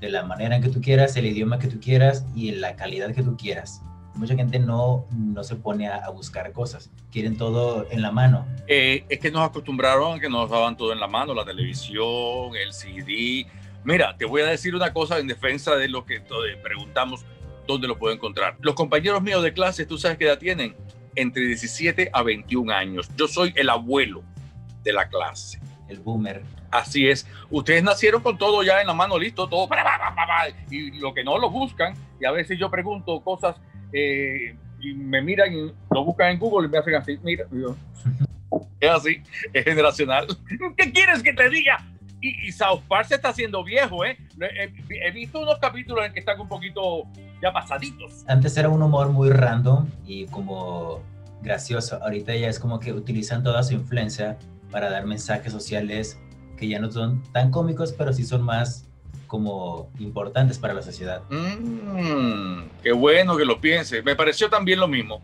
de 0.00 0.10
la 0.10 0.24
manera 0.24 0.60
que 0.60 0.68
tú 0.68 0.80
quieras, 0.80 1.16
el 1.16 1.26
idioma 1.26 1.60
que 1.60 1.68
tú 1.68 1.78
quieras 1.78 2.26
y 2.34 2.50
la 2.50 2.74
calidad 2.74 3.14
que 3.14 3.22
tú 3.22 3.36
quieras. 3.36 3.82
Mucha 4.18 4.34
gente 4.34 4.58
no, 4.58 5.06
no 5.10 5.44
se 5.44 5.56
pone 5.56 5.88
a, 5.88 6.10
buscar 6.10 6.52
cosas, 6.52 6.90
quieren 7.10 7.38
todo 7.38 7.86
en 7.90 8.02
la 8.02 8.10
mano. 8.10 8.44
Eh, 8.66 9.04
es 9.08 9.18
que 9.20 9.30
nos 9.30 9.48
acostumbraron 9.48 10.18
a 10.18 10.20
que 10.20 10.28
nos 10.28 10.50
daban 10.50 10.76
todo 10.76 10.92
en 10.92 11.00
la 11.00 11.06
mano, 11.06 11.32
la 11.32 11.44
televisión, 11.44 12.54
el 12.56 12.72
CD, 12.72 13.46
Mira, 13.84 14.16
te 14.16 14.24
voy 14.24 14.42
a 14.42 14.46
decir 14.46 14.74
una 14.74 14.92
cosa 14.92 15.18
en 15.18 15.26
defensa 15.26 15.76
de 15.76 15.88
lo 15.88 16.04
que 16.04 16.20
preguntamos 16.62 17.24
dónde 17.66 17.88
lo 17.88 17.98
puedo 17.98 18.14
encontrar. 18.14 18.56
Los 18.60 18.74
compañeros 18.74 19.22
míos 19.22 19.42
de 19.42 19.52
clase, 19.52 19.86
¿tú 19.86 19.96
sabes 19.96 20.18
qué 20.18 20.26
edad 20.26 20.38
tienen? 20.38 20.76
Entre 21.14 21.46
17 21.46 22.10
a 22.12 22.22
21 22.22 22.72
años. 22.72 23.08
Yo 23.16 23.28
soy 23.28 23.52
el 23.56 23.70
abuelo 23.70 24.22
de 24.82 24.92
la 24.92 25.08
clase. 25.08 25.60
El 25.88 26.00
boomer. 26.00 26.42
Así 26.70 27.08
es. 27.08 27.26
Ustedes 27.50 27.82
nacieron 27.82 28.22
con 28.22 28.36
todo 28.36 28.62
ya 28.62 28.80
en 28.82 28.86
la 28.86 28.92
mano, 28.92 29.18
listo, 29.18 29.48
todo. 29.48 29.68
Y 30.70 30.90
lo 30.98 31.14
que 31.14 31.24
no 31.24 31.38
lo 31.38 31.48
buscan, 31.48 31.94
y 32.20 32.26
a 32.26 32.30
veces 32.30 32.58
yo 32.58 32.70
pregunto 32.70 33.20
cosas, 33.20 33.56
eh, 33.92 34.56
y 34.80 34.94
me 34.94 35.22
miran 35.22 35.52
y 35.52 35.72
lo 35.90 36.04
buscan 36.04 36.30
en 36.30 36.38
Google 36.38 36.68
y 36.68 36.70
me 36.70 36.78
hacen 36.78 36.94
así, 36.94 37.18
mira, 37.22 37.44
es 38.80 38.90
así, 38.90 39.22
es 39.52 39.64
generacional. 39.64 40.26
¿Qué 40.76 40.92
quieres 40.92 41.22
que 41.22 41.32
te 41.32 41.48
diga? 41.48 41.84
Y, 42.20 42.50
South 42.50 42.82
Park 42.88 43.06
se 43.06 43.14
está 43.14 43.28
haciendo 43.28 43.62
viejo, 43.62 44.04
¿eh? 44.04 44.18
He, 44.40 45.10
visto 45.12 45.40
unos 45.40 45.58
capítulos 45.60 46.04
en 46.04 46.12
que 46.12 46.18
están 46.18 46.40
un 46.40 46.48
poquito 46.48 47.04
ya 47.40 47.52
pasaditos. 47.52 48.24
Antes 48.26 48.56
era 48.56 48.68
un 48.68 48.82
humor 48.82 49.10
muy 49.10 49.30
random 49.30 49.88
y 50.04 50.26
como 50.26 51.00
gracioso. 51.42 52.02
Ahorita 52.02 52.34
ya 52.34 52.48
es 52.48 52.58
como 52.58 52.80
que 52.80 52.92
utilizan 52.92 53.44
toda 53.44 53.62
su 53.62 53.74
influencia 53.74 54.36
para 54.72 54.90
dar 54.90 55.06
mensajes 55.06 55.52
sociales 55.52 56.18
que 56.56 56.66
ya 56.66 56.80
no 56.80 56.90
son 56.90 57.22
tan 57.32 57.52
cómicos, 57.52 57.92
pero 57.92 58.12
sí 58.12 58.24
son 58.24 58.42
más 58.42 58.87
como 59.28 59.92
importantes 60.00 60.58
para 60.58 60.74
la 60.74 60.82
sociedad. 60.82 61.22
Mm, 61.30 62.62
qué 62.82 62.92
bueno 62.92 63.36
que 63.36 63.44
lo 63.44 63.60
piense. 63.60 64.02
Me 64.02 64.16
pareció 64.16 64.50
también 64.50 64.80
lo 64.80 64.88
mismo. 64.88 65.22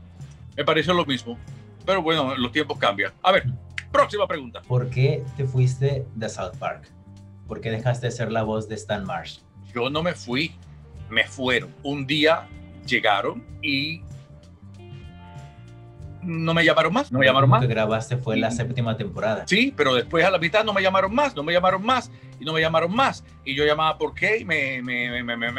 Me 0.56 0.64
pareció 0.64 0.94
lo 0.94 1.04
mismo. 1.04 1.36
Pero 1.84 2.02
bueno, 2.02 2.36
los 2.36 2.52
tiempos 2.52 2.78
cambian. 2.78 3.12
A 3.22 3.32
ver, 3.32 3.44
próxima 3.90 4.28
pregunta. 4.28 4.62
¿Por 4.62 4.88
qué 4.90 5.24
te 5.36 5.44
fuiste 5.44 6.06
de 6.14 6.28
South 6.28 6.56
Park? 6.58 6.88
¿Por 7.48 7.60
qué 7.60 7.70
dejaste 7.70 8.06
de 8.06 8.12
ser 8.12 8.30
la 8.30 8.42
voz 8.42 8.68
de 8.68 8.76
Stan 8.76 9.04
Marsh? 9.04 9.40
Yo 9.74 9.90
no 9.90 10.02
me 10.02 10.14
fui, 10.14 10.52
me 11.10 11.24
fueron. 11.24 11.74
Un 11.82 12.06
día 12.06 12.46
llegaron 12.86 13.44
y 13.62 14.02
no 16.24 16.54
me 16.54 16.64
llamaron 16.64 16.92
más, 16.92 17.12
no 17.12 17.18
me 17.18 17.26
llamaron 17.26 17.50
más. 17.50 17.60
que 17.60 17.66
grabaste 17.66 18.16
fue 18.16 18.36
la 18.36 18.50
séptima 18.50 18.96
temporada. 18.96 19.44
Sí, 19.46 19.72
pero 19.76 19.94
después 19.94 20.24
a 20.24 20.30
la 20.30 20.38
mitad 20.38 20.64
no 20.64 20.72
me 20.72 20.82
llamaron 20.82 21.14
más, 21.14 21.34
no 21.34 21.42
me 21.42 21.52
llamaron 21.52 21.84
más 21.84 22.10
y 22.40 22.44
no 22.44 22.52
me 22.52 22.60
llamaron 22.60 22.94
más. 22.94 23.24
Y 23.44 23.54
yo 23.54 23.64
llamaba 23.64 23.96
por 23.98 24.14
qué 24.14 24.38
y 24.38 24.44
me, 24.44 24.82
me, 24.82 25.22
me, 25.22 25.36
me, 25.36 25.50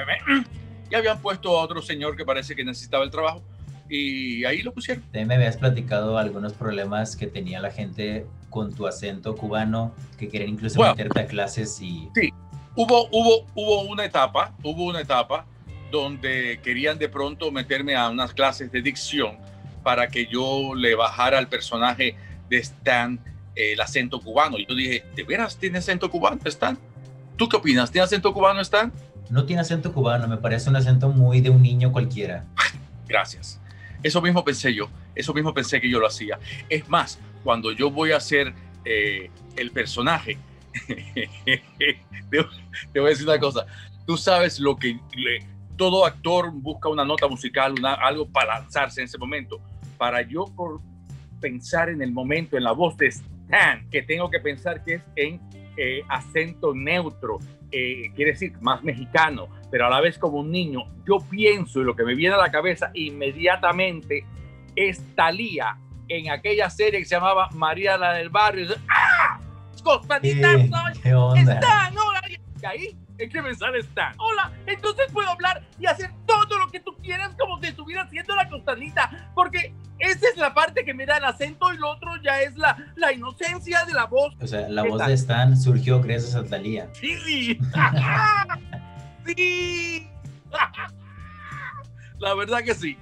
y 0.89 0.95
habían 0.95 1.19
puesto 1.19 1.57
a 1.57 1.63
otro 1.63 1.81
señor 1.81 2.15
que 2.15 2.25
parece 2.25 2.55
que 2.55 2.63
necesitaba 2.63 3.03
el 3.03 3.11
trabajo 3.11 3.43
y 3.89 4.45
ahí 4.45 4.61
lo 4.61 4.73
pusieron. 4.73 5.03
También 5.05 5.27
me 5.27 5.35
habías 5.35 5.57
platicado 5.57 6.17
algunos 6.17 6.53
problemas 6.53 7.15
que 7.15 7.27
tenía 7.27 7.59
la 7.59 7.71
gente 7.71 8.25
con 8.49 8.73
tu 8.73 8.87
acento 8.87 9.35
cubano, 9.35 9.93
que 10.17 10.29
querían 10.29 10.51
incluso 10.51 10.81
meterte 10.81 11.19
a 11.19 11.25
clases 11.27 11.79
y... 11.81 12.09
Sí, 12.15 12.31
hubo, 12.75 13.07
hubo, 13.11 13.45
hubo 13.53 13.81
una 13.83 14.05
etapa, 14.05 14.53
hubo 14.63 14.85
una 14.85 15.01
etapa 15.01 15.45
donde 15.91 16.59
querían 16.63 16.97
de 16.97 17.09
pronto 17.09 17.51
meterme 17.51 17.95
a 17.95 18.09
unas 18.09 18.33
clases 18.33 18.71
de 18.71 18.81
dicción 18.81 19.37
para 19.85 20.07
que 20.07 20.25
yo 20.25 20.73
le 20.73 20.95
bajara 20.95 21.37
al 21.37 21.47
personaje 21.47 22.15
de 22.49 22.57
Stan 22.57 23.19
eh, 23.55 23.73
el 23.73 23.79
acento 23.79 24.19
cubano. 24.19 24.57
Y 24.57 24.65
yo 24.65 24.73
dije, 24.73 25.05
¿de 25.15 25.23
veras 25.23 25.57
tiene 25.57 25.77
acento 25.77 26.09
cubano 26.09 26.39
Stan? 26.45 26.75
¿Tú 27.35 27.47
qué 27.47 27.57
opinas? 27.57 27.91
¿Tiene 27.91 28.05
acento 28.05 28.33
cubano 28.33 28.61
Stan? 28.61 28.91
No 29.29 29.45
tiene 29.45 29.61
acento 29.61 29.93
cubano, 29.93 30.27
me 30.27 30.37
parece 30.37 30.71
un 30.71 30.75
acento 30.75 31.09
muy 31.09 31.39
de 31.39 31.51
un 31.51 31.61
niño 31.61 31.91
cualquiera. 31.91 32.45
Gracias. 33.07 33.61
Eso 34.01 34.23
mismo 34.23 34.43
pensé 34.43 34.73
yo, 34.73 34.89
eso 35.13 35.35
mismo 35.35 35.53
pensé 35.53 35.79
que 35.79 35.87
yo 35.87 35.99
lo 35.99 36.07
hacía. 36.07 36.39
Es 36.67 36.89
más, 36.89 37.19
cuando 37.43 37.71
yo 37.71 37.91
voy 37.91 38.11
a 38.11 38.17
hacer 38.17 38.55
eh, 38.85 39.29
el 39.55 39.69
personaje, 39.69 40.39
te, 42.31 42.99
voy 42.99 43.05
a 43.05 43.09
decir 43.09 43.27
una 43.27 43.39
cosa, 43.39 43.67
tú 44.07 44.17
sabes 44.17 44.59
lo 44.59 44.75
que 44.77 44.99
todo 45.77 46.07
actor 46.07 46.51
busca 46.51 46.89
una 46.89 47.05
nota 47.05 47.27
musical, 47.27 47.73
una, 47.77 47.93
algo 47.93 48.27
para 48.27 48.59
lanzarse 48.59 49.01
en 49.01 49.05
ese 49.05 49.19
momento 49.19 49.61
para 49.97 50.21
yo 50.21 50.45
pensar 51.39 51.89
en 51.89 52.01
el 52.01 52.11
momento, 52.11 52.57
en 52.57 52.63
la 52.63 52.71
voz 52.71 52.97
de 52.97 53.07
Stan, 53.07 53.89
que 53.89 54.01
tengo 54.01 54.29
que 54.29 54.39
pensar 54.39 54.83
que 54.83 54.95
es 54.95 55.03
en 55.15 55.41
eh, 55.77 56.01
acento 56.09 56.73
neutro, 56.73 57.39
eh, 57.71 58.11
quiere 58.15 58.31
decir 58.31 58.53
más 58.61 58.83
mexicano, 58.83 59.47
pero 59.69 59.87
a 59.87 59.89
la 59.89 60.01
vez 60.01 60.17
como 60.17 60.39
un 60.39 60.51
niño, 60.51 60.85
yo 61.05 61.19
pienso 61.29 61.81
y 61.81 61.83
lo 61.83 61.95
que 61.95 62.03
me 62.03 62.15
viene 62.15 62.35
a 62.35 62.37
la 62.37 62.51
cabeza 62.51 62.91
inmediatamente 62.93 64.25
es 64.75 65.01
Talía 65.15 65.77
en 66.07 66.29
aquella 66.29 66.69
serie 66.69 66.99
que 66.99 67.05
se 67.05 67.15
llamaba 67.15 67.49
María 67.53 67.97
la 67.97 68.13
del 68.13 68.29
Barrio. 68.29 68.67
¡Ah! 68.87 69.39
¡Constantita! 69.83 70.53
¡Stan! 70.55 71.97
¡Hola! 71.97 72.21
Y 72.61 72.65
ahí 72.65 72.97
es 73.17 73.31
que 73.31 73.41
me 73.41 73.53
sale 73.55 73.79
Stan. 73.79 74.13
Hola, 74.17 74.51
entonces 74.65 75.05
puedo 75.11 75.29
hablar 75.29 75.63
y 75.79 75.85
hacer 75.85 76.11
todo 76.25 76.57
lo 76.57 76.69
que 76.69 76.79
tú 76.79 76.95
quieras 76.97 77.35
como 77.39 77.59
si 77.59 77.67
estuviera 77.67 78.03
haciendo 78.03 78.35
la 78.35 78.49
costanita, 78.49 79.31
porque 79.33 79.73
esa 79.99 80.27
es 80.29 80.37
la 80.37 80.53
parte 80.53 80.83
que 80.83 80.93
me 80.93 81.05
da 81.05 81.17
el 81.17 81.25
acento 81.25 81.73
y 81.73 81.77
lo 81.77 81.89
otro 81.91 82.11
ya 82.23 82.41
es 82.41 82.55
la, 82.57 82.77
la 82.95 83.13
inocencia 83.13 83.85
de 83.85 83.93
la 83.93 84.05
voz. 84.05 84.33
O 84.41 84.47
sea, 84.47 84.67
la 84.69 84.83
voz 84.83 85.05
de 85.05 85.13
Stan 85.13 85.57
surgió 85.57 86.01
gracias 86.01 86.35
a 86.35 86.43
Talía. 86.43 86.89
Sí, 86.93 87.15
sí. 89.25 90.07
la 92.19 92.33
verdad 92.33 92.63
que 92.63 92.73
sí. 92.75 92.97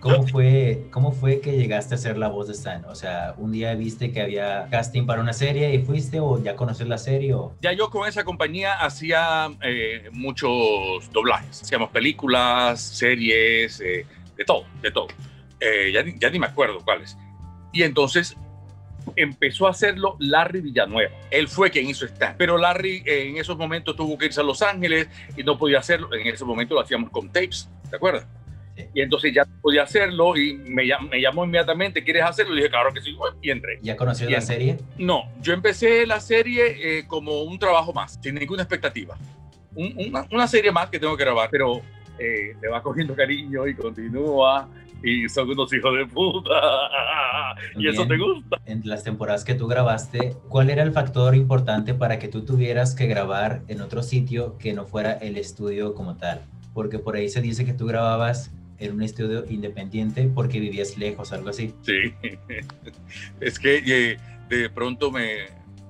¿Cómo 0.00 0.26
fue, 0.26 0.86
¿Cómo 0.90 1.12
fue 1.12 1.40
que 1.40 1.56
llegaste 1.56 1.94
a 1.94 1.98
ser 1.98 2.18
la 2.18 2.28
voz 2.28 2.46
de 2.48 2.52
Stan? 2.52 2.84
O 2.86 2.94
sea, 2.94 3.34
un 3.38 3.52
día 3.52 3.74
viste 3.74 4.12
que 4.12 4.20
había 4.20 4.68
casting 4.70 5.06
para 5.06 5.22
una 5.22 5.32
serie 5.32 5.74
y 5.74 5.82
fuiste 5.82 6.20
o 6.20 6.42
ya 6.42 6.56
conoces 6.56 6.86
la 6.86 6.98
serie 6.98 7.32
o... 7.32 7.54
Ya 7.62 7.72
yo 7.72 7.88
con 7.88 8.06
esa 8.06 8.24
compañía 8.24 8.74
hacía 8.74 9.48
eh, 9.62 10.10
muchos 10.12 11.10
doblajes. 11.10 11.62
Hacíamos 11.62 11.90
películas, 11.90 12.80
series, 12.80 13.80
eh, 13.80 14.06
de 14.36 14.44
todo, 14.44 14.64
de 14.82 14.90
todo. 14.90 15.08
Eh, 15.60 15.90
ya, 15.92 16.04
ya 16.18 16.30
ni 16.30 16.38
me 16.38 16.46
acuerdo 16.46 16.80
cuáles. 16.84 17.16
Y 17.72 17.82
entonces 17.82 18.36
empezó 19.14 19.66
a 19.66 19.70
hacerlo 19.70 20.16
Larry 20.18 20.60
Villanueva. 20.60 21.14
Él 21.30 21.48
fue 21.48 21.70
quien 21.70 21.88
hizo 21.88 22.06
Stan. 22.06 22.34
Pero 22.36 22.58
Larry 22.58 23.02
en 23.06 23.36
esos 23.36 23.56
momentos 23.56 23.94
tuvo 23.94 24.18
que 24.18 24.26
irse 24.26 24.40
a 24.40 24.44
Los 24.44 24.62
Ángeles 24.62 25.08
y 25.36 25.42
no 25.42 25.56
podía 25.56 25.78
hacerlo. 25.78 26.12
En 26.12 26.26
ese 26.26 26.44
momento 26.44 26.74
lo 26.74 26.80
hacíamos 26.80 27.10
con 27.10 27.28
tapes, 27.28 27.68
¿te 27.88 27.96
acuerdas? 27.96 28.26
Y 28.92 29.00
entonces 29.00 29.32
ya 29.34 29.46
podía 29.62 29.84
hacerlo 29.84 30.36
y 30.36 30.54
me, 30.54 30.84
me, 31.10 31.20
llamó 31.20 31.44
inmediatamente, 31.44 32.04
¿quieres 32.04 32.24
hacerlo? 32.24 32.52
Y 32.52 32.56
dije, 32.58 32.68
claro 32.68 32.92
que 32.92 33.00
sí, 33.00 33.16
y 33.40 33.50
entré. 33.50 33.78
¿Ya 33.82 33.96
conoció 33.96 34.28
la 34.28 34.42
serie? 34.42 34.76
No, 34.98 35.30
yo 35.40 35.54
empecé 35.54 36.06
la 36.06 36.20
serie 36.20 36.98
eh, 36.98 37.06
como 37.06 37.42
un 37.42 37.58
trabajo 37.58 37.94
más, 37.94 38.18
sin 38.22 38.34
ninguna 38.34 38.64
expectativa. 38.64 39.16
una, 39.74 40.26
una, 40.30 40.46
serie 40.46 40.72
más 40.72 40.90
que 40.90 40.98
tengo 40.98 41.16
que 41.16 41.24
grabar, 41.24 41.48
pero 41.50 41.80
eh, 42.18 42.54
le 42.60 42.68
va 42.68 42.82
cogiendo 42.82 43.14
cariño 43.14 43.66
y 43.66 43.74
continúa 43.74 44.68
y 45.02 45.28
son 45.28 45.50
unos 45.50 45.72
hijos 45.72 45.96
de 45.96 46.06
puta. 46.06 46.52
y 47.76 47.88
eso 47.88 48.06
te 48.06 48.16
gusta. 48.16 48.60
En 48.66 48.82
las 48.84 49.04
temporadas 49.04 49.44
que 49.44 49.54
tú 49.54 49.66
grabaste, 49.66 50.34
¿cuál 50.48 50.70
era 50.70 50.82
el 50.82 50.92
factor 50.92 51.34
importante 51.34 51.94
para 51.94 52.18
que 52.18 52.28
tú 52.28 52.44
tuvieras 52.44 52.94
que 52.94 53.06
grabar 53.06 53.62
en 53.68 53.80
otro 53.80 54.02
sitio 54.02 54.56
que 54.58 54.72
no 54.72 54.86
fuera 54.86 55.12
el 55.12 55.36
estudio 55.36 55.94
como 55.94 56.16
tal? 56.16 56.42
Porque 56.74 56.98
por 56.98 57.16
ahí 57.16 57.28
se 57.28 57.40
dice 57.40 57.64
que 57.64 57.72
tú 57.72 57.86
grababas 57.86 58.52
en 58.78 58.92
un 58.92 59.02
estudio 59.02 59.44
independiente 59.48 60.30
porque 60.34 60.60
vivías 60.60 60.98
lejos, 60.98 61.32
algo 61.32 61.48
así. 61.48 61.72
Sí, 61.82 62.12
es 63.40 63.58
que 63.58 63.82
eh, 63.86 64.18
de 64.48 64.70
pronto 64.70 65.10
me, 65.10 65.46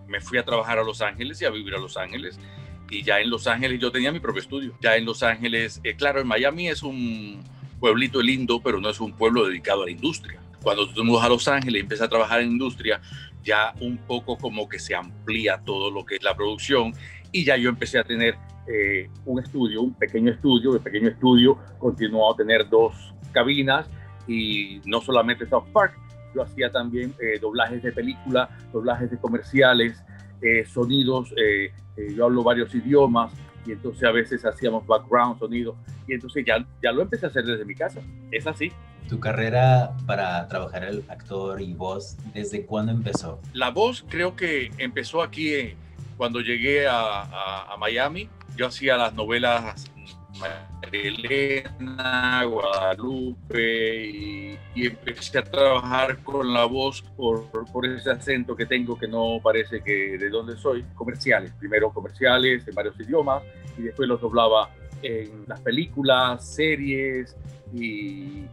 me 0.07 0.21
fui 0.21 0.39
a 0.39 0.45
trabajar 0.45 0.79
a 0.79 0.85
Los 0.85 1.03
Ángeles 1.03 1.41
y 1.43 1.45
a 1.45 1.51
vivir 1.51 1.75
a 1.75 1.79
Los 1.79 1.97
Ángeles. 1.97 2.39
Y 2.91 3.03
ya 3.03 3.21
en 3.21 3.31
Los 3.31 3.47
Ángeles 3.47 3.81
yo 3.81 3.91
tenía 3.91 4.13
mi 4.13 4.21
propio 4.21 4.41
estudio. 4.41 4.77
Ya 4.81 4.97
en 4.97 5.05
Los 5.05 5.23
Ángeles, 5.23 5.81
eh, 5.85 5.97
claro, 5.97 6.21
en 6.21 6.27
Miami 6.27 6.69
es 6.69 6.83
un 6.83 7.43
pueblito 7.81 8.23
lindo, 8.23 8.61
pero 8.63 8.81
no 8.81 8.89
es 8.89 9.01
un 9.01 9.13
pueblo 9.13 9.47
dedicado 9.47 9.83
a 9.83 9.87
la 9.87 9.91
industria. 9.91 10.41
Cuando 10.63 10.89
tú 10.89 11.05
mudas 11.05 11.25
a 11.25 11.29
Los 11.29 11.47
Ángeles 11.49 11.81
y 11.81 11.83
empiezas 11.83 12.07
a 12.07 12.11
trabajar 12.11 12.41
en 12.41 12.51
industria, 12.51 13.01
ya 13.47 13.73
un 13.81 13.97
poco 13.97 14.37
como 14.37 14.69
que 14.69 14.79
se 14.79 14.95
amplía 14.95 15.61
todo 15.65 15.91
lo 15.91 16.05
que 16.05 16.17
es 16.17 16.23
la 16.23 16.37
producción 16.37 16.93
y 17.33 17.45
ya 17.45 17.57
yo 17.57 17.69
empecé 17.69 17.99
a 17.99 18.05
tener 18.05 18.37
eh, 18.67 19.09
un 19.25 19.39
estudio, 19.39 19.83
un 19.83 19.95
pequeño 19.95 20.33
estudio, 20.33 20.75
el 20.75 20.81
pequeño 20.81 21.09
estudio 21.09 21.59
continuó 21.79 22.33
a 22.33 22.37
tener 22.37 22.69
dos 22.69 23.15
cabinas 23.33 23.89
y 24.27 24.81
no 24.85 25.01
solamente 25.01 25.47
South 25.49 25.69
Park, 25.73 25.97
yo 26.35 26.43
hacía 26.43 26.73
también 26.73 27.15
eh, 27.21 27.39
doblajes 27.41 27.83
de 27.83 27.93
película, 27.93 28.49
doblajes 28.73 29.11
de 29.11 29.19
comerciales, 29.19 30.03
eh, 30.43 30.65
sonidos, 30.67 31.33
yo 32.15 32.27
hablo 32.27 32.43
varios 32.43 32.75
idiomas 32.75 33.33
y 33.65 33.73
entonces 33.73 34.05
a 34.05 34.13
veces 34.13 34.45
hacíamos 34.45 34.87
background, 34.87 35.39
sonido 35.39 35.77
y 36.07 36.15
entonces 36.15 36.45
ya, 36.47 36.65
ya 36.83 36.93
lo 36.93 37.03
empecé 37.03 37.27
a 37.27 37.29
hacer 37.29 37.45
desde 37.45 37.65
mi 37.65 37.75
casa, 37.75 38.01
es 38.31 38.47
así. 38.47 38.73
¿Tu 39.09 39.21
carrera 39.21 39.97
para 40.07 40.49
trabajar 40.49 40.85
el 40.85 41.05
actor 41.09 41.61
y 41.61 41.75
voz, 41.75 42.17
desde 42.35 42.67
cuándo 42.67 42.93
empezó? 42.93 43.41
La 43.53 43.71
voz 43.71 44.05
creo 44.09 44.35
que 44.35 44.73
empezó 44.79 45.23
aquí 45.23 45.75
cuando 46.17 46.41
llegué 46.41 46.89
a, 46.89 47.73
a 47.73 47.77
Miami 47.77 48.29
yo 48.57 48.67
hacía 48.67 48.97
las 48.97 49.15
novelas 49.15 49.91
Elena, 50.93 52.45
Guadalupe 52.45 54.07
y, 54.07 54.59
empecé 54.75 55.39
a 55.39 55.45
trabajar 55.45 56.23
con 56.23 56.53
la 56.53 56.65
voz 56.67 57.03
por, 57.17 57.49
por, 57.51 57.87
ese 57.87 58.11
acento 58.11 58.55
que 58.55 58.67
tengo 58.67 58.99
que 58.99 59.09
no 59.09 59.41
parece 59.43 59.83
que 59.83 60.19
de 60.19 60.29
dónde 60.29 60.57
soy. 60.57 60.85
Comerciales, 60.95 61.53
primero 61.59 61.91
comerciales 61.91 62.67
en 62.69 62.75
varios 62.75 62.99
idiomas 63.01 63.43
y 63.79 63.83
después 63.83 64.09
los 64.09 64.21
doblaba 64.21 64.71
en 65.03 65.45
las 65.47 65.61
películas, 65.61 66.47
series 66.47 67.37
y 67.75 68.45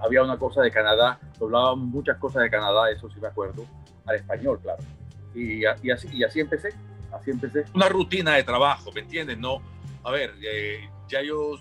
había 0.00 0.22
una 0.22 0.38
cosa 0.38 0.62
de 0.62 0.70
Canadá, 0.70 1.18
doblaba 1.38 1.74
muchas 1.74 2.18
cosas 2.18 2.42
de 2.42 2.50
Canadá, 2.50 2.90
eso 2.90 3.08
sí 3.10 3.20
me 3.20 3.28
acuerdo, 3.28 3.64
al 4.06 4.16
español, 4.16 4.60
claro. 4.62 4.82
Y, 5.34 5.62
y 5.62 5.90
así, 5.90 6.08
y 6.12 6.24
así 6.24 6.40
empecé 6.40 6.70
así 7.12 7.30
empecé. 7.30 7.64
Una 7.74 7.88
rutina 7.88 8.34
de 8.34 8.42
trabajo, 8.42 8.90
¿me 8.92 9.00
entiendes? 9.00 9.38
No, 9.38 9.60
a 10.04 10.10
ver, 10.10 10.34
eh, 10.42 10.88
ya 11.08 11.22
yo 11.22 11.58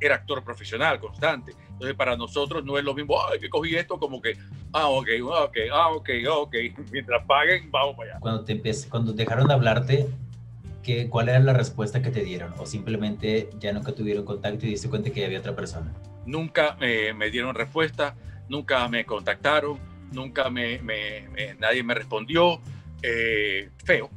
era 0.00 0.16
actor 0.16 0.42
profesional, 0.44 0.98
constante. 0.98 1.52
Entonces, 1.70 1.94
para 1.96 2.16
nosotros 2.16 2.64
no 2.64 2.78
es 2.78 2.84
lo 2.84 2.94
mismo, 2.94 3.16
ay, 3.30 3.38
que 3.38 3.48
cogí 3.48 3.74
esto 3.74 3.98
como 3.98 4.20
que, 4.20 4.36
ah, 4.72 4.88
ok, 4.88 5.08
ok, 5.22 5.56
ah, 5.72 5.88
ok, 5.90 6.10
ok, 6.30 6.54
mientras 6.92 7.24
paguen, 7.26 7.70
vamos 7.70 7.96
para 7.96 8.10
allá. 8.12 8.20
Cuando, 8.20 8.44
te 8.44 8.60
cuando 8.88 9.12
dejaron 9.12 9.48
de 9.48 9.54
hablarte, 9.54 10.08
¿qué, 10.82 11.08
¿cuál 11.08 11.28
era 11.28 11.38
la 11.40 11.52
respuesta 11.52 12.02
que 12.02 12.10
te 12.10 12.22
dieron? 12.22 12.54
¿O 12.58 12.66
simplemente 12.66 13.50
ya 13.58 13.72
nunca 13.72 13.92
tuvieron 13.92 14.24
contacto 14.24 14.66
y 14.66 14.70
diste 14.70 14.88
cuenta 14.88 15.10
que 15.10 15.24
había 15.24 15.38
otra 15.38 15.54
persona? 15.54 15.92
Nunca 16.24 16.76
me 16.80 17.30
dieron 17.30 17.54
respuesta, 17.54 18.16
nunca 18.48 18.88
me 18.88 19.04
contactaron, 19.04 19.78
nunca 20.12 20.50
me, 20.50 20.80
nadie 21.58 21.82
me 21.82 21.94
respondió. 21.94 22.60
Eh, 23.02 23.70
feo. 23.84 24.10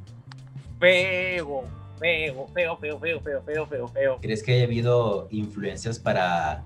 Feo 0.79 1.78
feo, 1.99 2.47
feo, 2.53 2.77
feo, 2.77 2.99
feo, 2.99 3.21
feo, 3.21 3.41
feo, 3.43 3.67
feo, 3.67 3.87
feo. 3.87 4.17
¿Crees 4.21 4.41
que 4.41 4.53
haya 4.53 4.63
habido 4.63 5.27
influencias 5.31 5.99
para 5.99 6.63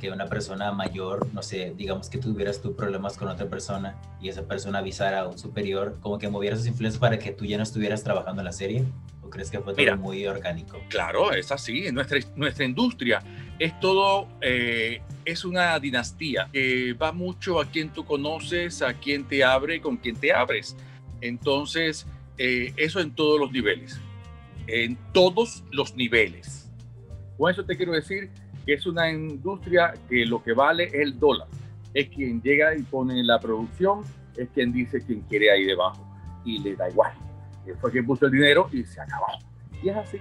que 0.00 0.10
una 0.10 0.26
persona 0.26 0.72
mayor, 0.72 1.28
no 1.34 1.42
sé, 1.42 1.74
digamos 1.76 2.08
que 2.08 2.18
tuvieras 2.18 2.62
tú 2.62 2.74
problemas 2.74 3.16
con 3.16 3.28
otra 3.28 3.46
persona 3.46 3.96
y 4.20 4.30
esa 4.30 4.42
persona 4.42 4.78
avisara 4.78 5.20
a 5.20 5.28
un 5.28 5.38
superior, 5.38 5.98
como 6.00 6.18
que 6.18 6.28
moviera 6.28 6.56
sus 6.56 6.66
influencias 6.66 6.98
para 6.98 7.18
que 7.18 7.32
tú 7.32 7.44
ya 7.44 7.58
no 7.58 7.62
estuvieras 7.62 8.02
trabajando 8.02 8.40
en 8.40 8.46
la 8.46 8.52
serie? 8.52 8.84
¿O 9.22 9.28
crees 9.28 9.50
que 9.50 9.60
fue 9.60 9.74
todo 9.74 9.96
muy 9.98 10.26
orgánico? 10.26 10.78
Claro, 10.88 11.32
es 11.32 11.52
así. 11.52 11.92
Nuestra, 11.92 12.18
nuestra 12.34 12.64
industria 12.64 13.22
es 13.58 13.78
todo, 13.78 14.26
eh, 14.40 15.02
es 15.24 15.44
una 15.44 15.78
dinastía 15.78 16.48
que 16.50 16.94
va 16.94 17.12
mucho 17.12 17.60
a 17.60 17.66
quien 17.66 17.90
tú 17.90 18.04
conoces, 18.04 18.80
a 18.80 18.94
quien 18.94 19.24
te 19.24 19.44
abre, 19.44 19.80
con 19.82 19.98
quien 19.98 20.16
te 20.16 20.32
abres. 20.32 20.76
Entonces, 21.20 22.06
eh, 22.38 22.72
eso 22.78 23.00
en 23.00 23.14
todos 23.14 23.38
los 23.38 23.52
niveles 23.52 24.00
en 24.66 24.96
todos 25.12 25.64
los 25.70 25.94
niveles. 25.96 26.70
Con 27.36 27.50
eso 27.50 27.64
te 27.64 27.76
quiero 27.76 27.92
decir 27.92 28.30
que 28.66 28.74
es 28.74 28.86
una 28.86 29.10
industria 29.10 29.94
que 30.08 30.24
lo 30.26 30.42
que 30.42 30.52
vale 30.52 30.84
es 30.84 30.94
el 30.94 31.18
dólar. 31.18 31.48
Es 31.94 32.08
quien 32.08 32.40
llega 32.42 32.76
y 32.76 32.82
pone 32.82 33.22
la 33.24 33.40
producción, 33.40 34.04
es 34.36 34.48
quien 34.50 34.72
dice 34.72 35.00
quien 35.04 35.20
quiere 35.22 35.50
ahí 35.50 35.64
debajo 35.64 36.06
y 36.44 36.58
le 36.58 36.76
da 36.76 36.88
igual. 36.88 37.12
Fue 37.80 37.90
quien 37.90 38.06
puso 38.06 38.26
el 38.26 38.32
dinero 38.32 38.68
y 38.72 38.84
se 38.84 39.00
acabó. 39.00 39.26
Y 39.82 39.88
es 39.88 39.96
así. 39.96 40.18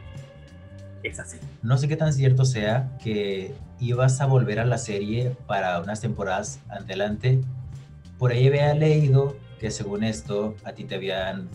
Es 1.03 1.19
así. 1.19 1.37
No 1.61 1.77
sé 1.77 1.87
qué 1.87 1.95
tan 1.95 2.13
cierto 2.13 2.45
sea 2.45 2.97
que 3.01 3.53
ibas 3.79 4.19
a 4.21 4.25
volver 4.25 4.59
a 4.59 4.65
la 4.65 4.77
serie 4.77 5.35
para 5.47 5.79
unas 5.81 6.01
temporadas 6.01 6.59
adelante. 6.69 7.41
Por 8.17 8.31
ahí 8.31 8.47
había 8.47 8.73
leído 8.73 9.35
que 9.59 9.71
según 9.71 10.03
esto 10.03 10.55
a 10.63 10.73
ti 10.73 10.83
te 10.83 10.95
habían 10.95 11.49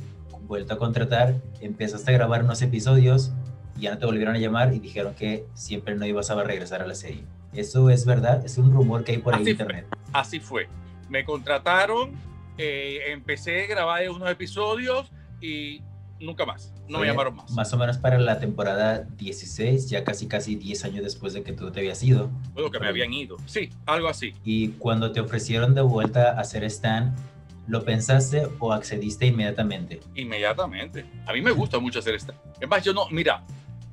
vuelto 0.47 0.75
a 0.75 0.79
contratar, 0.79 1.37
empezaste 1.61 2.11
a 2.11 2.15
grabar 2.15 2.45
unos 2.45 2.63
episodios 2.63 3.33
y 3.77 3.83
ya 3.83 3.93
no 3.93 3.99
te 3.99 4.07
volvieron 4.07 4.37
a 4.37 4.39
llamar 4.39 4.73
y 4.75 4.79
dijeron 4.79 5.15
que 5.15 5.47
siempre 5.55 5.95
no 5.95 6.07
ibas 6.07 6.31
a 6.31 6.43
regresar 6.43 6.83
a 6.83 6.87
la 6.87 6.95
serie. 6.95 7.25
¿Eso 7.53 7.91
es 7.91 8.05
verdad? 8.05 8.45
Es 8.45 8.59
un 8.59 8.73
rumor 8.73 9.05
que 9.05 9.13
hay 9.13 9.19
por 9.19 9.35
ahí 9.35 9.43
en 9.43 9.49
internet. 9.49 9.87
Así 10.13 10.41
fue. 10.41 10.69
Me 11.09 11.25
contrataron, 11.25 12.13
eh, 12.59 13.01
empecé 13.09 13.65
a 13.65 13.67
grabar 13.67 14.09
unos 14.11 14.31
episodios 14.31 15.11
y 15.41 15.83
nunca 16.21 16.45
más. 16.45 16.73
No 16.89 16.99
me 16.99 17.07
llamaron 17.07 17.37
más. 17.37 17.51
Más 17.51 17.73
o 17.73 17.79
menos 17.79 17.99
para 17.99 18.19
la 18.19 18.39
temporada 18.39 19.07
16, 19.17 19.89
ya 19.89 20.05
casi 20.05 20.27
casi 20.27 20.55
10 20.57 20.85
años 20.85 21.05
después 21.05 21.33
de 21.33 21.43
que 21.43 21.53
tú 21.53 21.71
te 21.71 21.81
habías 21.81 22.03
ido. 22.03 22.31
Bueno, 22.53 22.71
que 22.71 22.79
me 22.79 22.89
habían 22.89 23.13
ido. 23.13 23.37
Sí, 23.47 23.71
algo 23.87 24.09
así. 24.09 24.35
Y 24.45 24.69
cuando 24.71 25.13
te 25.13 25.21
ofrecieron 25.21 25.75
de 25.75 25.83
vuelta 25.83 26.33
a 26.33 26.41
hacer 26.41 26.65
stand, 26.65 27.17
¿Lo 27.67 27.83
pensaste 27.83 28.47
o 28.59 28.73
accediste 28.73 29.27
inmediatamente? 29.27 30.01
Inmediatamente. 30.15 31.07
A 31.27 31.33
mí 31.33 31.41
me 31.41 31.51
gusta 31.51 31.79
mucho 31.79 31.99
hacer 31.99 32.15
stand. 32.17 32.39
Es 32.61 32.69
más, 32.69 32.85
yo 32.85 32.93
no, 32.93 33.09
mira, 33.11 33.45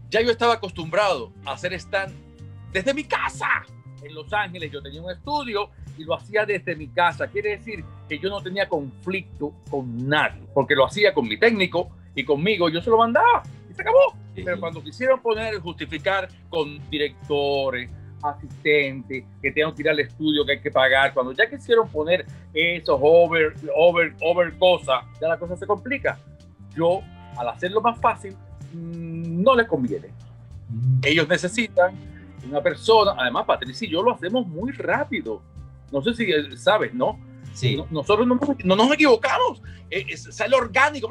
ya 0.10 0.22
yo 0.22 0.30
estaba 0.32 0.56
acostumbrado 0.56 1.32
a 1.46 1.54
hacer 1.54 1.74
stand 1.74 2.14
desde 2.74 2.94
mi 2.94 3.06
casa. 3.06 3.48
En 4.04 4.14
Los 4.14 4.32
Ángeles 4.34 4.72
yo 4.72 4.82
tenía 4.82 5.02
un 5.02 5.12
estudio 5.12 5.70
y 5.98 6.04
lo 6.04 6.16
hacía 6.16 6.46
desde 6.46 6.76
mi 6.76 6.90
casa. 6.90 7.28
Quiere 7.28 7.52
decir 7.52 7.86
que 8.10 8.20
yo 8.20 8.30
no 8.30 8.42
tenía 8.42 8.68
conflicto 8.68 9.54
con 9.70 10.08
nadie, 10.08 10.42
porque 10.54 10.76
lo 10.76 10.86
hacía 10.86 11.14
con 11.14 11.28
mi 11.28 11.38
técnico 11.38 11.92
y 12.14 12.26
conmigo, 12.26 12.68
yo 12.70 12.82
se 12.82 12.90
lo 12.90 12.98
mandaba 12.98 13.44
y 13.70 13.74
se 13.74 13.82
acabó. 13.82 14.16
Pero 14.36 14.60
cuando 14.60 14.84
quisieron 14.84 15.22
poner, 15.22 15.60
justificar 15.60 16.28
con 16.50 16.90
directores, 16.90 17.90
asistente, 18.24 19.26
que 19.42 19.52
tengo 19.52 19.74
que 19.74 19.82
ir 19.82 19.90
al 19.90 20.00
estudio 20.00 20.46
que 20.46 20.54
hay 20.54 20.62
que 20.62 20.72
pagar. 20.72 21.14
Cuando 21.14 21.32
ya 21.34 21.50
quisieron 21.50 21.88
poner 21.90 22.26
esos 22.54 23.00
over, 23.02 23.54
over, 23.76 24.14
over 24.22 24.58
cosas, 24.58 25.04
ya 25.20 25.28
la 25.28 25.38
cosa 25.38 25.56
se 25.56 25.66
complica. 25.66 26.20
Yo, 26.76 27.02
al 27.38 27.50
hacerlo 27.50 27.82
más 27.82 28.00
fácil, 28.00 28.36
mm, 28.74 29.42
no 29.42 29.56
les 29.56 29.68
conviene. 29.68 30.10
Mm. 30.70 31.02
Ellos 31.04 31.28
necesitan 31.28 31.96
una 32.48 32.62
persona, 32.62 33.14
además 33.18 33.46
Patricia 33.46 33.88
y 33.88 33.92
yo 33.92 34.02
lo 34.02 34.14
hacemos 34.14 34.48
muy 34.48 34.72
rápido. 34.72 35.42
No 35.92 36.02
sé 36.02 36.14
si 36.14 36.32
eh, 36.32 36.58
sabes, 36.58 36.94
¿no? 36.94 37.20
Sí. 37.54 37.78
nosotros 37.90 38.28
no, 38.28 38.76
nos 38.76 38.92
equivocamos. 38.94 39.62
Eh, 39.90 40.16
sale 40.16 40.56
orgánico. 40.56 41.10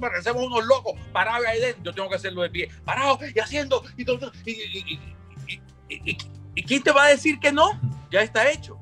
Parecemos 0.00 0.44
unos 0.44 0.64
locos. 0.64 0.94
Parado 1.12 1.44
ahí 1.46 1.60
dentro. 1.60 1.82
Yo 1.82 1.92
tengo 1.92 2.08
que 2.08 2.14
hacerlo 2.14 2.42
de 2.42 2.50
pie. 2.50 2.68
Parado 2.84 3.18
y 3.34 3.38
haciendo. 3.40 3.82
Y, 3.96 4.04
todo, 4.04 4.30
y, 4.46 5.00
¿Y, 5.88 6.62
quién 6.62 6.82
te 6.82 6.92
va 6.92 7.04
a 7.04 7.08
decir 7.08 7.38
que 7.38 7.52
no? 7.52 7.70
Ya 8.10 8.22
está 8.22 8.50
hecho. 8.50 8.78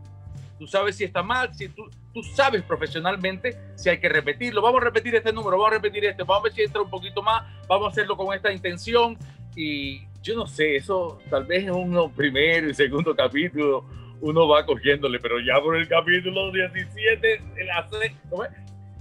Tú 0.59 0.67
sabes 0.67 0.97
si 0.97 1.05
está 1.05 1.23
mal, 1.23 1.55
si 1.55 1.69
tú, 1.69 1.91
tú 2.12 2.23
sabes 2.23 2.62
profesionalmente 2.62 3.59
si 3.75 3.88
hay 3.88 3.99
que 3.99 4.09
repetirlo. 4.09 4.62
Vamos 4.62 4.81
a 4.81 4.85
repetir 4.85 5.15
este 5.15 5.33
número, 5.33 5.57
vamos 5.57 5.69
a 5.69 5.75
repetir 5.75 6.05
este, 6.05 6.23
vamos 6.23 6.41
a 6.41 6.45
ver 6.45 6.53
si 6.53 6.62
entra 6.62 6.83
un 6.83 6.91
poquito 6.91 7.23
más, 7.23 7.43
vamos 7.67 7.88
a 7.88 7.91
hacerlo 7.91 8.17
con 8.17 8.35
esta 8.35 8.53
intención. 8.53 9.19
Y 9.57 10.03
yo 10.23 10.37
no 10.37 10.47
sé, 10.47 10.77
eso 10.77 11.19
tal 11.29 11.45
vez 11.45 11.65
en 11.65 11.73
un 11.73 12.12
primer 12.12 12.65
y 12.65 12.75
segundo 12.75 13.15
capítulo 13.15 13.85
uno 14.21 14.47
va 14.47 14.65
cogiéndole, 14.65 15.19
pero 15.19 15.41
ya 15.41 15.61
por 15.61 15.77
el 15.77 15.88
capítulo 15.88 16.53
17, 16.53 17.35
en 17.57 17.67
la, 17.67 17.88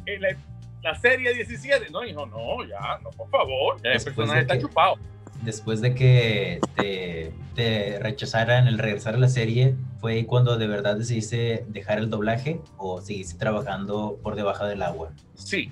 en 0.07 0.21
la, 0.21 0.29
la 0.81 0.95
serie 0.95 1.31
17, 1.35 1.91
no, 1.91 2.03
hijo, 2.03 2.25
no, 2.25 2.65
ya, 2.65 2.99
no, 3.03 3.11
por 3.11 3.29
favor, 3.29 3.77
el 3.83 4.03
personaje 4.03 4.41
está 4.41 4.59
chupado 4.59 4.97
después 5.41 5.81
de 5.81 5.95
que 5.95 6.59
te, 6.75 7.99
rechazaran 7.99 8.67
el 8.67 8.79
regresar 8.79 9.15
a 9.15 9.17
la 9.17 9.27
serie, 9.27 9.75
¿fue 9.99 10.25
cuando 10.25 10.57
de 10.57 10.67
verdad 10.67 10.95
decidiste 10.95 11.65
dejar 11.67 11.99
el 11.99 12.09
doblaje 12.09 12.59
o 12.77 13.01
seguiste 13.01 13.37
trabajando 13.37 14.19
por 14.23 14.35
debajo 14.35 14.65
del 14.65 14.81
agua? 14.81 15.11
Sí, 15.35 15.69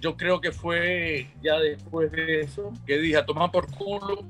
yo 0.00 0.16
creo 0.16 0.40
que 0.40 0.50
fue 0.50 1.28
ya 1.42 1.58
después 1.58 2.10
de 2.10 2.40
eso 2.40 2.72
que 2.86 2.98
dije 2.98 3.18
a 3.18 3.26
tomar 3.26 3.52
por 3.52 3.70
culo, 3.70 4.24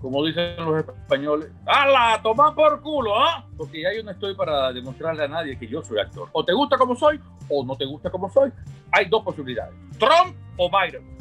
como 0.00 0.24
dicen 0.24 0.56
los 0.58 0.78
españoles, 0.78 1.50
¡Hala! 1.64 2.20
¡Toma 2.22 2.54
por 2.54 2.80
culo! 2.80 3.18
¿ah? 3.18 3.46
Porque 3.56 3.82
ya 3.82 3.94
yo 3.94 4.02
no 4.02 4.10
estoy 4.10 4.34
para 4.34 4.72
demostrarle 4.72 5.24
a 5.24 5.28
nadie 5.28 5.58
que 5.58 5.66
yo 5.66 5.82
soy 5.82 6.00
actor. 6.00 6.28
O 6.32 6.44
te 6.44 6.52
gusta 6.52 6.76
como 6.76 6.96
soy 6.96 7.20
o 7.48 7.64
no 7.64 7.76
te 7.76 7.84
gusta 7.84 8.10
como 8.10 8.30
soy. 8.30 8.50
Hay 8.92 9.06
dos 9.06 9.22
posibilidades: 9.22 9.74
Trump 9.98 10.36
o 10.56 10.70
Biden 10.70 11.15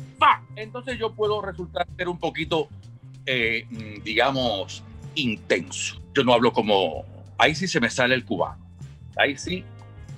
entonces 0.56 0.98
yo 0.98 1.14
puedo 1.14 1.42
resultar 1.42 1.88
ser 1.98 2.08
un 2.08 2.20
poquito, 2.20 2.68
eh, 3.26 3.66
mm, 3.70 4.04
digamos, 4.04 4.84
intenso. 5.16 6.02
Yo 6.14 6.24
no 6.24 6.34
hablo 6.34 6.54
como, 6.54 7.06
ahí 7.38 7.56
sí 7.56 7.68
se 7.68 7.80
me 7.80 7.90
sale 7.90 8.16
el 8.16 8.26
cubano. 8.26 8.64
Ahí 9.18 9.38
sí 9.38 9.64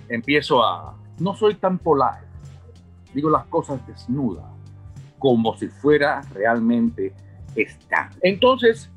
empiezo 0.09 0.63
a, 0.63 0.95
no 1.19 1.35
soy 1.35 1.55
tan 1.55 1.77
polar. 1.77 2.25
Digo 3.13 3.29
las 3.29 3.45
cosas 3.47 3.85
desnudas, 3.87 4.45
como 5.19 5.57
si 5.57 5.67
fuera 5.67 6.21
realmente 6.33 7.13
está. 7.55 8.09
Entonces, 8.21 8.89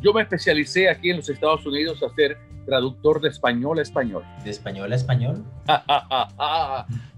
yo 0.00 0.12
me 0.12 0.22
especialicé 0.22 0.88
aquí 0.88 1.10
en 1.10 1.16
los 1.16 1.28
Estados 1.28 1.64
Unidos 1.66 2.02
a 2.02 2.14
ser 2.14 2.38
traductor 2.64 3.20
de 3.20 3.28
español 3.28 3.78
a 3.78 3.82
español. 3.82 4.24
¿De 4.44 4.50
español 4.50 4.92
a 4.92 4.96
español? 4.96 5.44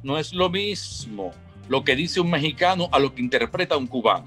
no 0.02 0.18
es 0.18 0.32
lo 0.32 0.50
mismo 0.50 1.32
lo 1.68 1.84
que 1.84 1.96
dice 1.96 2.20
un 2.20 2.30
mexicano 2.30 2.88
a 2.92 2.98
lo 2.98 3.14
que 3.14 3.22
interpreta 3.22 3.76
un 3.76 3.86
cubano, 3.86 4.26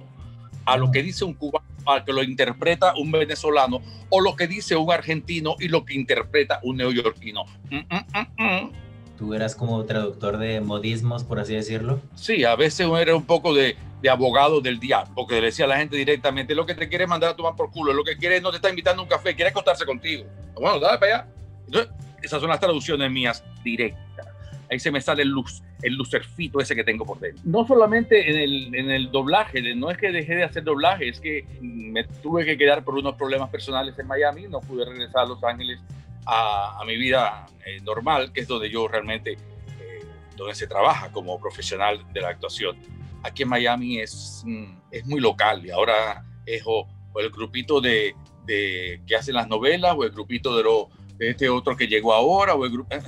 a 0.66 0.78
lo 0.78 0.92
que 0.92 1.04
dice 1.04 1.26
un 1.26 1.34
cubano 1.34 1.66
a 1.88 2.06
que 2.06 2.14
lo 2.14 2.22
interpreta 2.24 2.94
un 2.96 3.12
venezolano, 3.12 3.82
o 4.10 4.22
lo 4.22 4.36
que 4.36 4.48
dice 4.48 4.76
un 4.76 4.92
argentino 4.92 5.56
y 5.60 5.68
lo 5.68 5.84
que 5.84 5.96
interpreta 5.96 6.60
un 6.64 6.78
neoyorquino. 6.78 7.46
Mm, 7.70 7.78
mm, 7.78 8.44
mm, 8.44 8.72
¿Tú 9.18 9.34
eras 9.34 9.56
como 9.56 9.84
traductor 9.86 10.38
de 10.38 10.62
modismos, 10.62 11.24
por 11.24 11.40
así 11.40 11.56
decirlo? 11.56 12.00
Sí, 12.16 12.44
a 12.44 12.56
veces 12.56 12.88
era 13.00 13.16
un 13.16 13.26
poco 13.26 13.54
de, 13.54 13.76
de 14.02 14.10
abogado 14.10 14.62
del 14.62 14.80
diablo, 14.80 15.12
porque 15.16 15.36
le 15.36 15.48
decía 15.48 15.66
a 15.66 15.70
la 15.70 15.78
gente 15.78 15.96
directamente, 15.96 16.56
lo 16.56 16.66
que 16.66 16.76
te 16.76 16.88
quiere 16.88 17.08
mandar 17.08 17.32
a 17.32 17.36
tomar 17.36 17.56
por 17.56 17.72
culo, 17.72 17.94
lo 17.94 18.04
que 18.04 18.18
quiere 18.18 18.42
no 18.42 18.52
te 18.52 18.58
está 18.58 18.70
invitando 18.70 19.02
a 19.02 19.04
un 19.04 19.10
café, 19.10 19.36
quiere 19.36 19.50
acostarse 19.50 19.86
contigo. 19.86 20.26
Bueno, 20.56 20.80
dale 20.80 20.98
para 20.98 21.16
allá. 21.16 21.28
Entonces, 21.66 21.92
esas 22.22 22.40
son 22.40 22.50
las 22.50 22.60
traducciones 22.60 23.12
mías 23.12 23.44
directas 23.64 24.31
ahí 24.72 24.80
se 24.80 24.90
me 24.90 25.02
sale 25.02 25.24
el 25.24 25.30
luz, 25.30 25.62
el 25.82 25.96
lucerfito 25.96 26.60
ese 26.62 26.76
que 26.76 26.84
tengo 26.84 27.06
por 27.06 27.20
dentro. 27.20 27.44
No 27.46 27.68
solamente 27.68 28.30
en 28.30 28.38
el, 28.38 28.76
en 28.76 28.90
el 28.90 29.12
doblaje, 29.12 29.76
no 29.76 29.92
es 29.92 29.98
que 29.98 30.12
dejé 30.12 30.36
de 30.36 30.44
hacer 30.44 30.64
doblaje, 30.64 31.10
es 31.10 31.20
que 31.20 31.46
me 31.62 32.06
tuve 32.06 32.46
que 32.46 32.58
quedar 32.58 32.84
por 32.84 32.96
unos 32.96 33.16
problemas 33.16 33.50
personales 33.50 34.00
en 34.00 34.08
Miami, 34.08 34.48
no 34.48 34.62
pude 34.62 34.86
regresar 34.86 35.24
a 35.24 35.26
Los 35.26 35.44
Ángeles 35.44 35.80
a, 36.26 36.80
a 36.80 36.86
mi 36.86 36.96
vida 36.98 37.46
eh, 37.66 37.82
normal, 37.82 38.32
que 38.32 38.42
es 38.42 38.48
donde 38.48 38.70
yo 38.70 38.88
realmente, 38.88 39.34
eh, 39.34 40.06
donde 40.38 40.56
se 40.56 40.68
trabaja 40.68 41.12
como 41.12 41.40
profesional 41.40 42.06
de 42.14 42.22
la 42.22 42.30
actuación. 42.30 42.78
Aquí 43.24 43.44
en 43.44 43.50
Miami 43.50 44.00
es, 44.00 44.44
mm, 44.46 44.74
es 44.90 45.06
muy 45.06 45.20
local 45.20 45.66
y 45.66 45.70
ahora 45.70 46.24
es 46.46 46.64
o 46.66 46.88
el 47.20 47.30
grupito 47.30 47.82
de, 47.82 48.16
de 48.46 49.02
que 49.06 49.16
hacen 49.16 49.36
las 49.36 49.48
novelas, 49.48 49.96
o 49.98 50.04
el 50.04 50.12
grupito 50.12 50.56
de, 50.56 50.64
lo, 50.64 50.90
de 51.18 51.30
este 51.32 51.50
otro 51.50 51.76
que 51.76 51.88
llegó 51.88 52.14
ahora, 52.14 52.56
o 52.56 52.66
el 52.66 52.72
grupo... 52.72 52.96
Eh, 52.96 53.02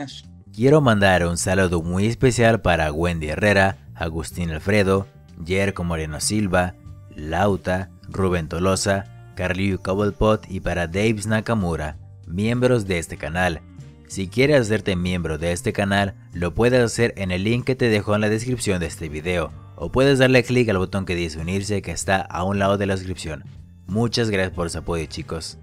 Quiero 0.55 0.81
mandar 0.81 1.25
un 1.25 1.37
saludo 1.37 1.81
muy 1.81 2.05
especial 2.05 2.61
para 2.61 2.91
Wendy 2.91 3.29
Herrera, 3.29 3.77
Agustín 3.95 4.51
Alfredo, 4.51 5.07
Jerko 5.43 5.83
Moreno 5.83 6.19
Silva, 6.19 6.75
Lauta, 7.15 7.89
Rubén 8.07 8.47
Tolosa, 8.47 9.33
Carliu 9.35 9.79
Cobblepot 9.79 10.45
y 10.51 10.59
para 10.59 10.85
Daves 10.85 11.25
Nakamura, 11.25 11.97
miembros 12.27 12.85
de 12.85 12.99
este 12.99 13.17
canal. 13.17 13.61
Si 14.07 14.27
quieres 14.27 14.61
hacerte 14.61 14.95
miembro 14.95 15.39
de 15.39 15.53
este 15.53 15.73
canal, 15.73 16.13
lo 16.33 16.53
puedes 16.53 16.83
hacer 16.83 17.15
en 17.17 17.31
el 17.31 17.45
link 17.45 17.65
que 17.65 17.73
te 17.73 17.89
dejo 17.89 18.13
en 18.13 18.21
la 18.21 18.29
descripción 18.29 18.79
de 18.79 18.85
este 18.85 19.09
video, 19.09 19.51
o 19.75 19.91
puedes 19.91 20.19
darle 20.19 20.43
clic 20.43 20.69
al 20.69 20.77
botón 20.77 21.07
que 21.07 21.15
dice 21.15 21.39
unirse 21.39 21.81
que 21.81 21.91
está 21.91 22.21
a 22.21 22.43
un 22.43 22.59
lado 22.59 22.77
de 22.77 22.85
la 22.85 22.95
descripción. 22.95 23.43
Muchas 23.87 24.29
gracias 24.29 24.55
por 24.55 24.69
su 24.69 24.77
apoyo 24.77 25.03
chicos. 25.07 25.57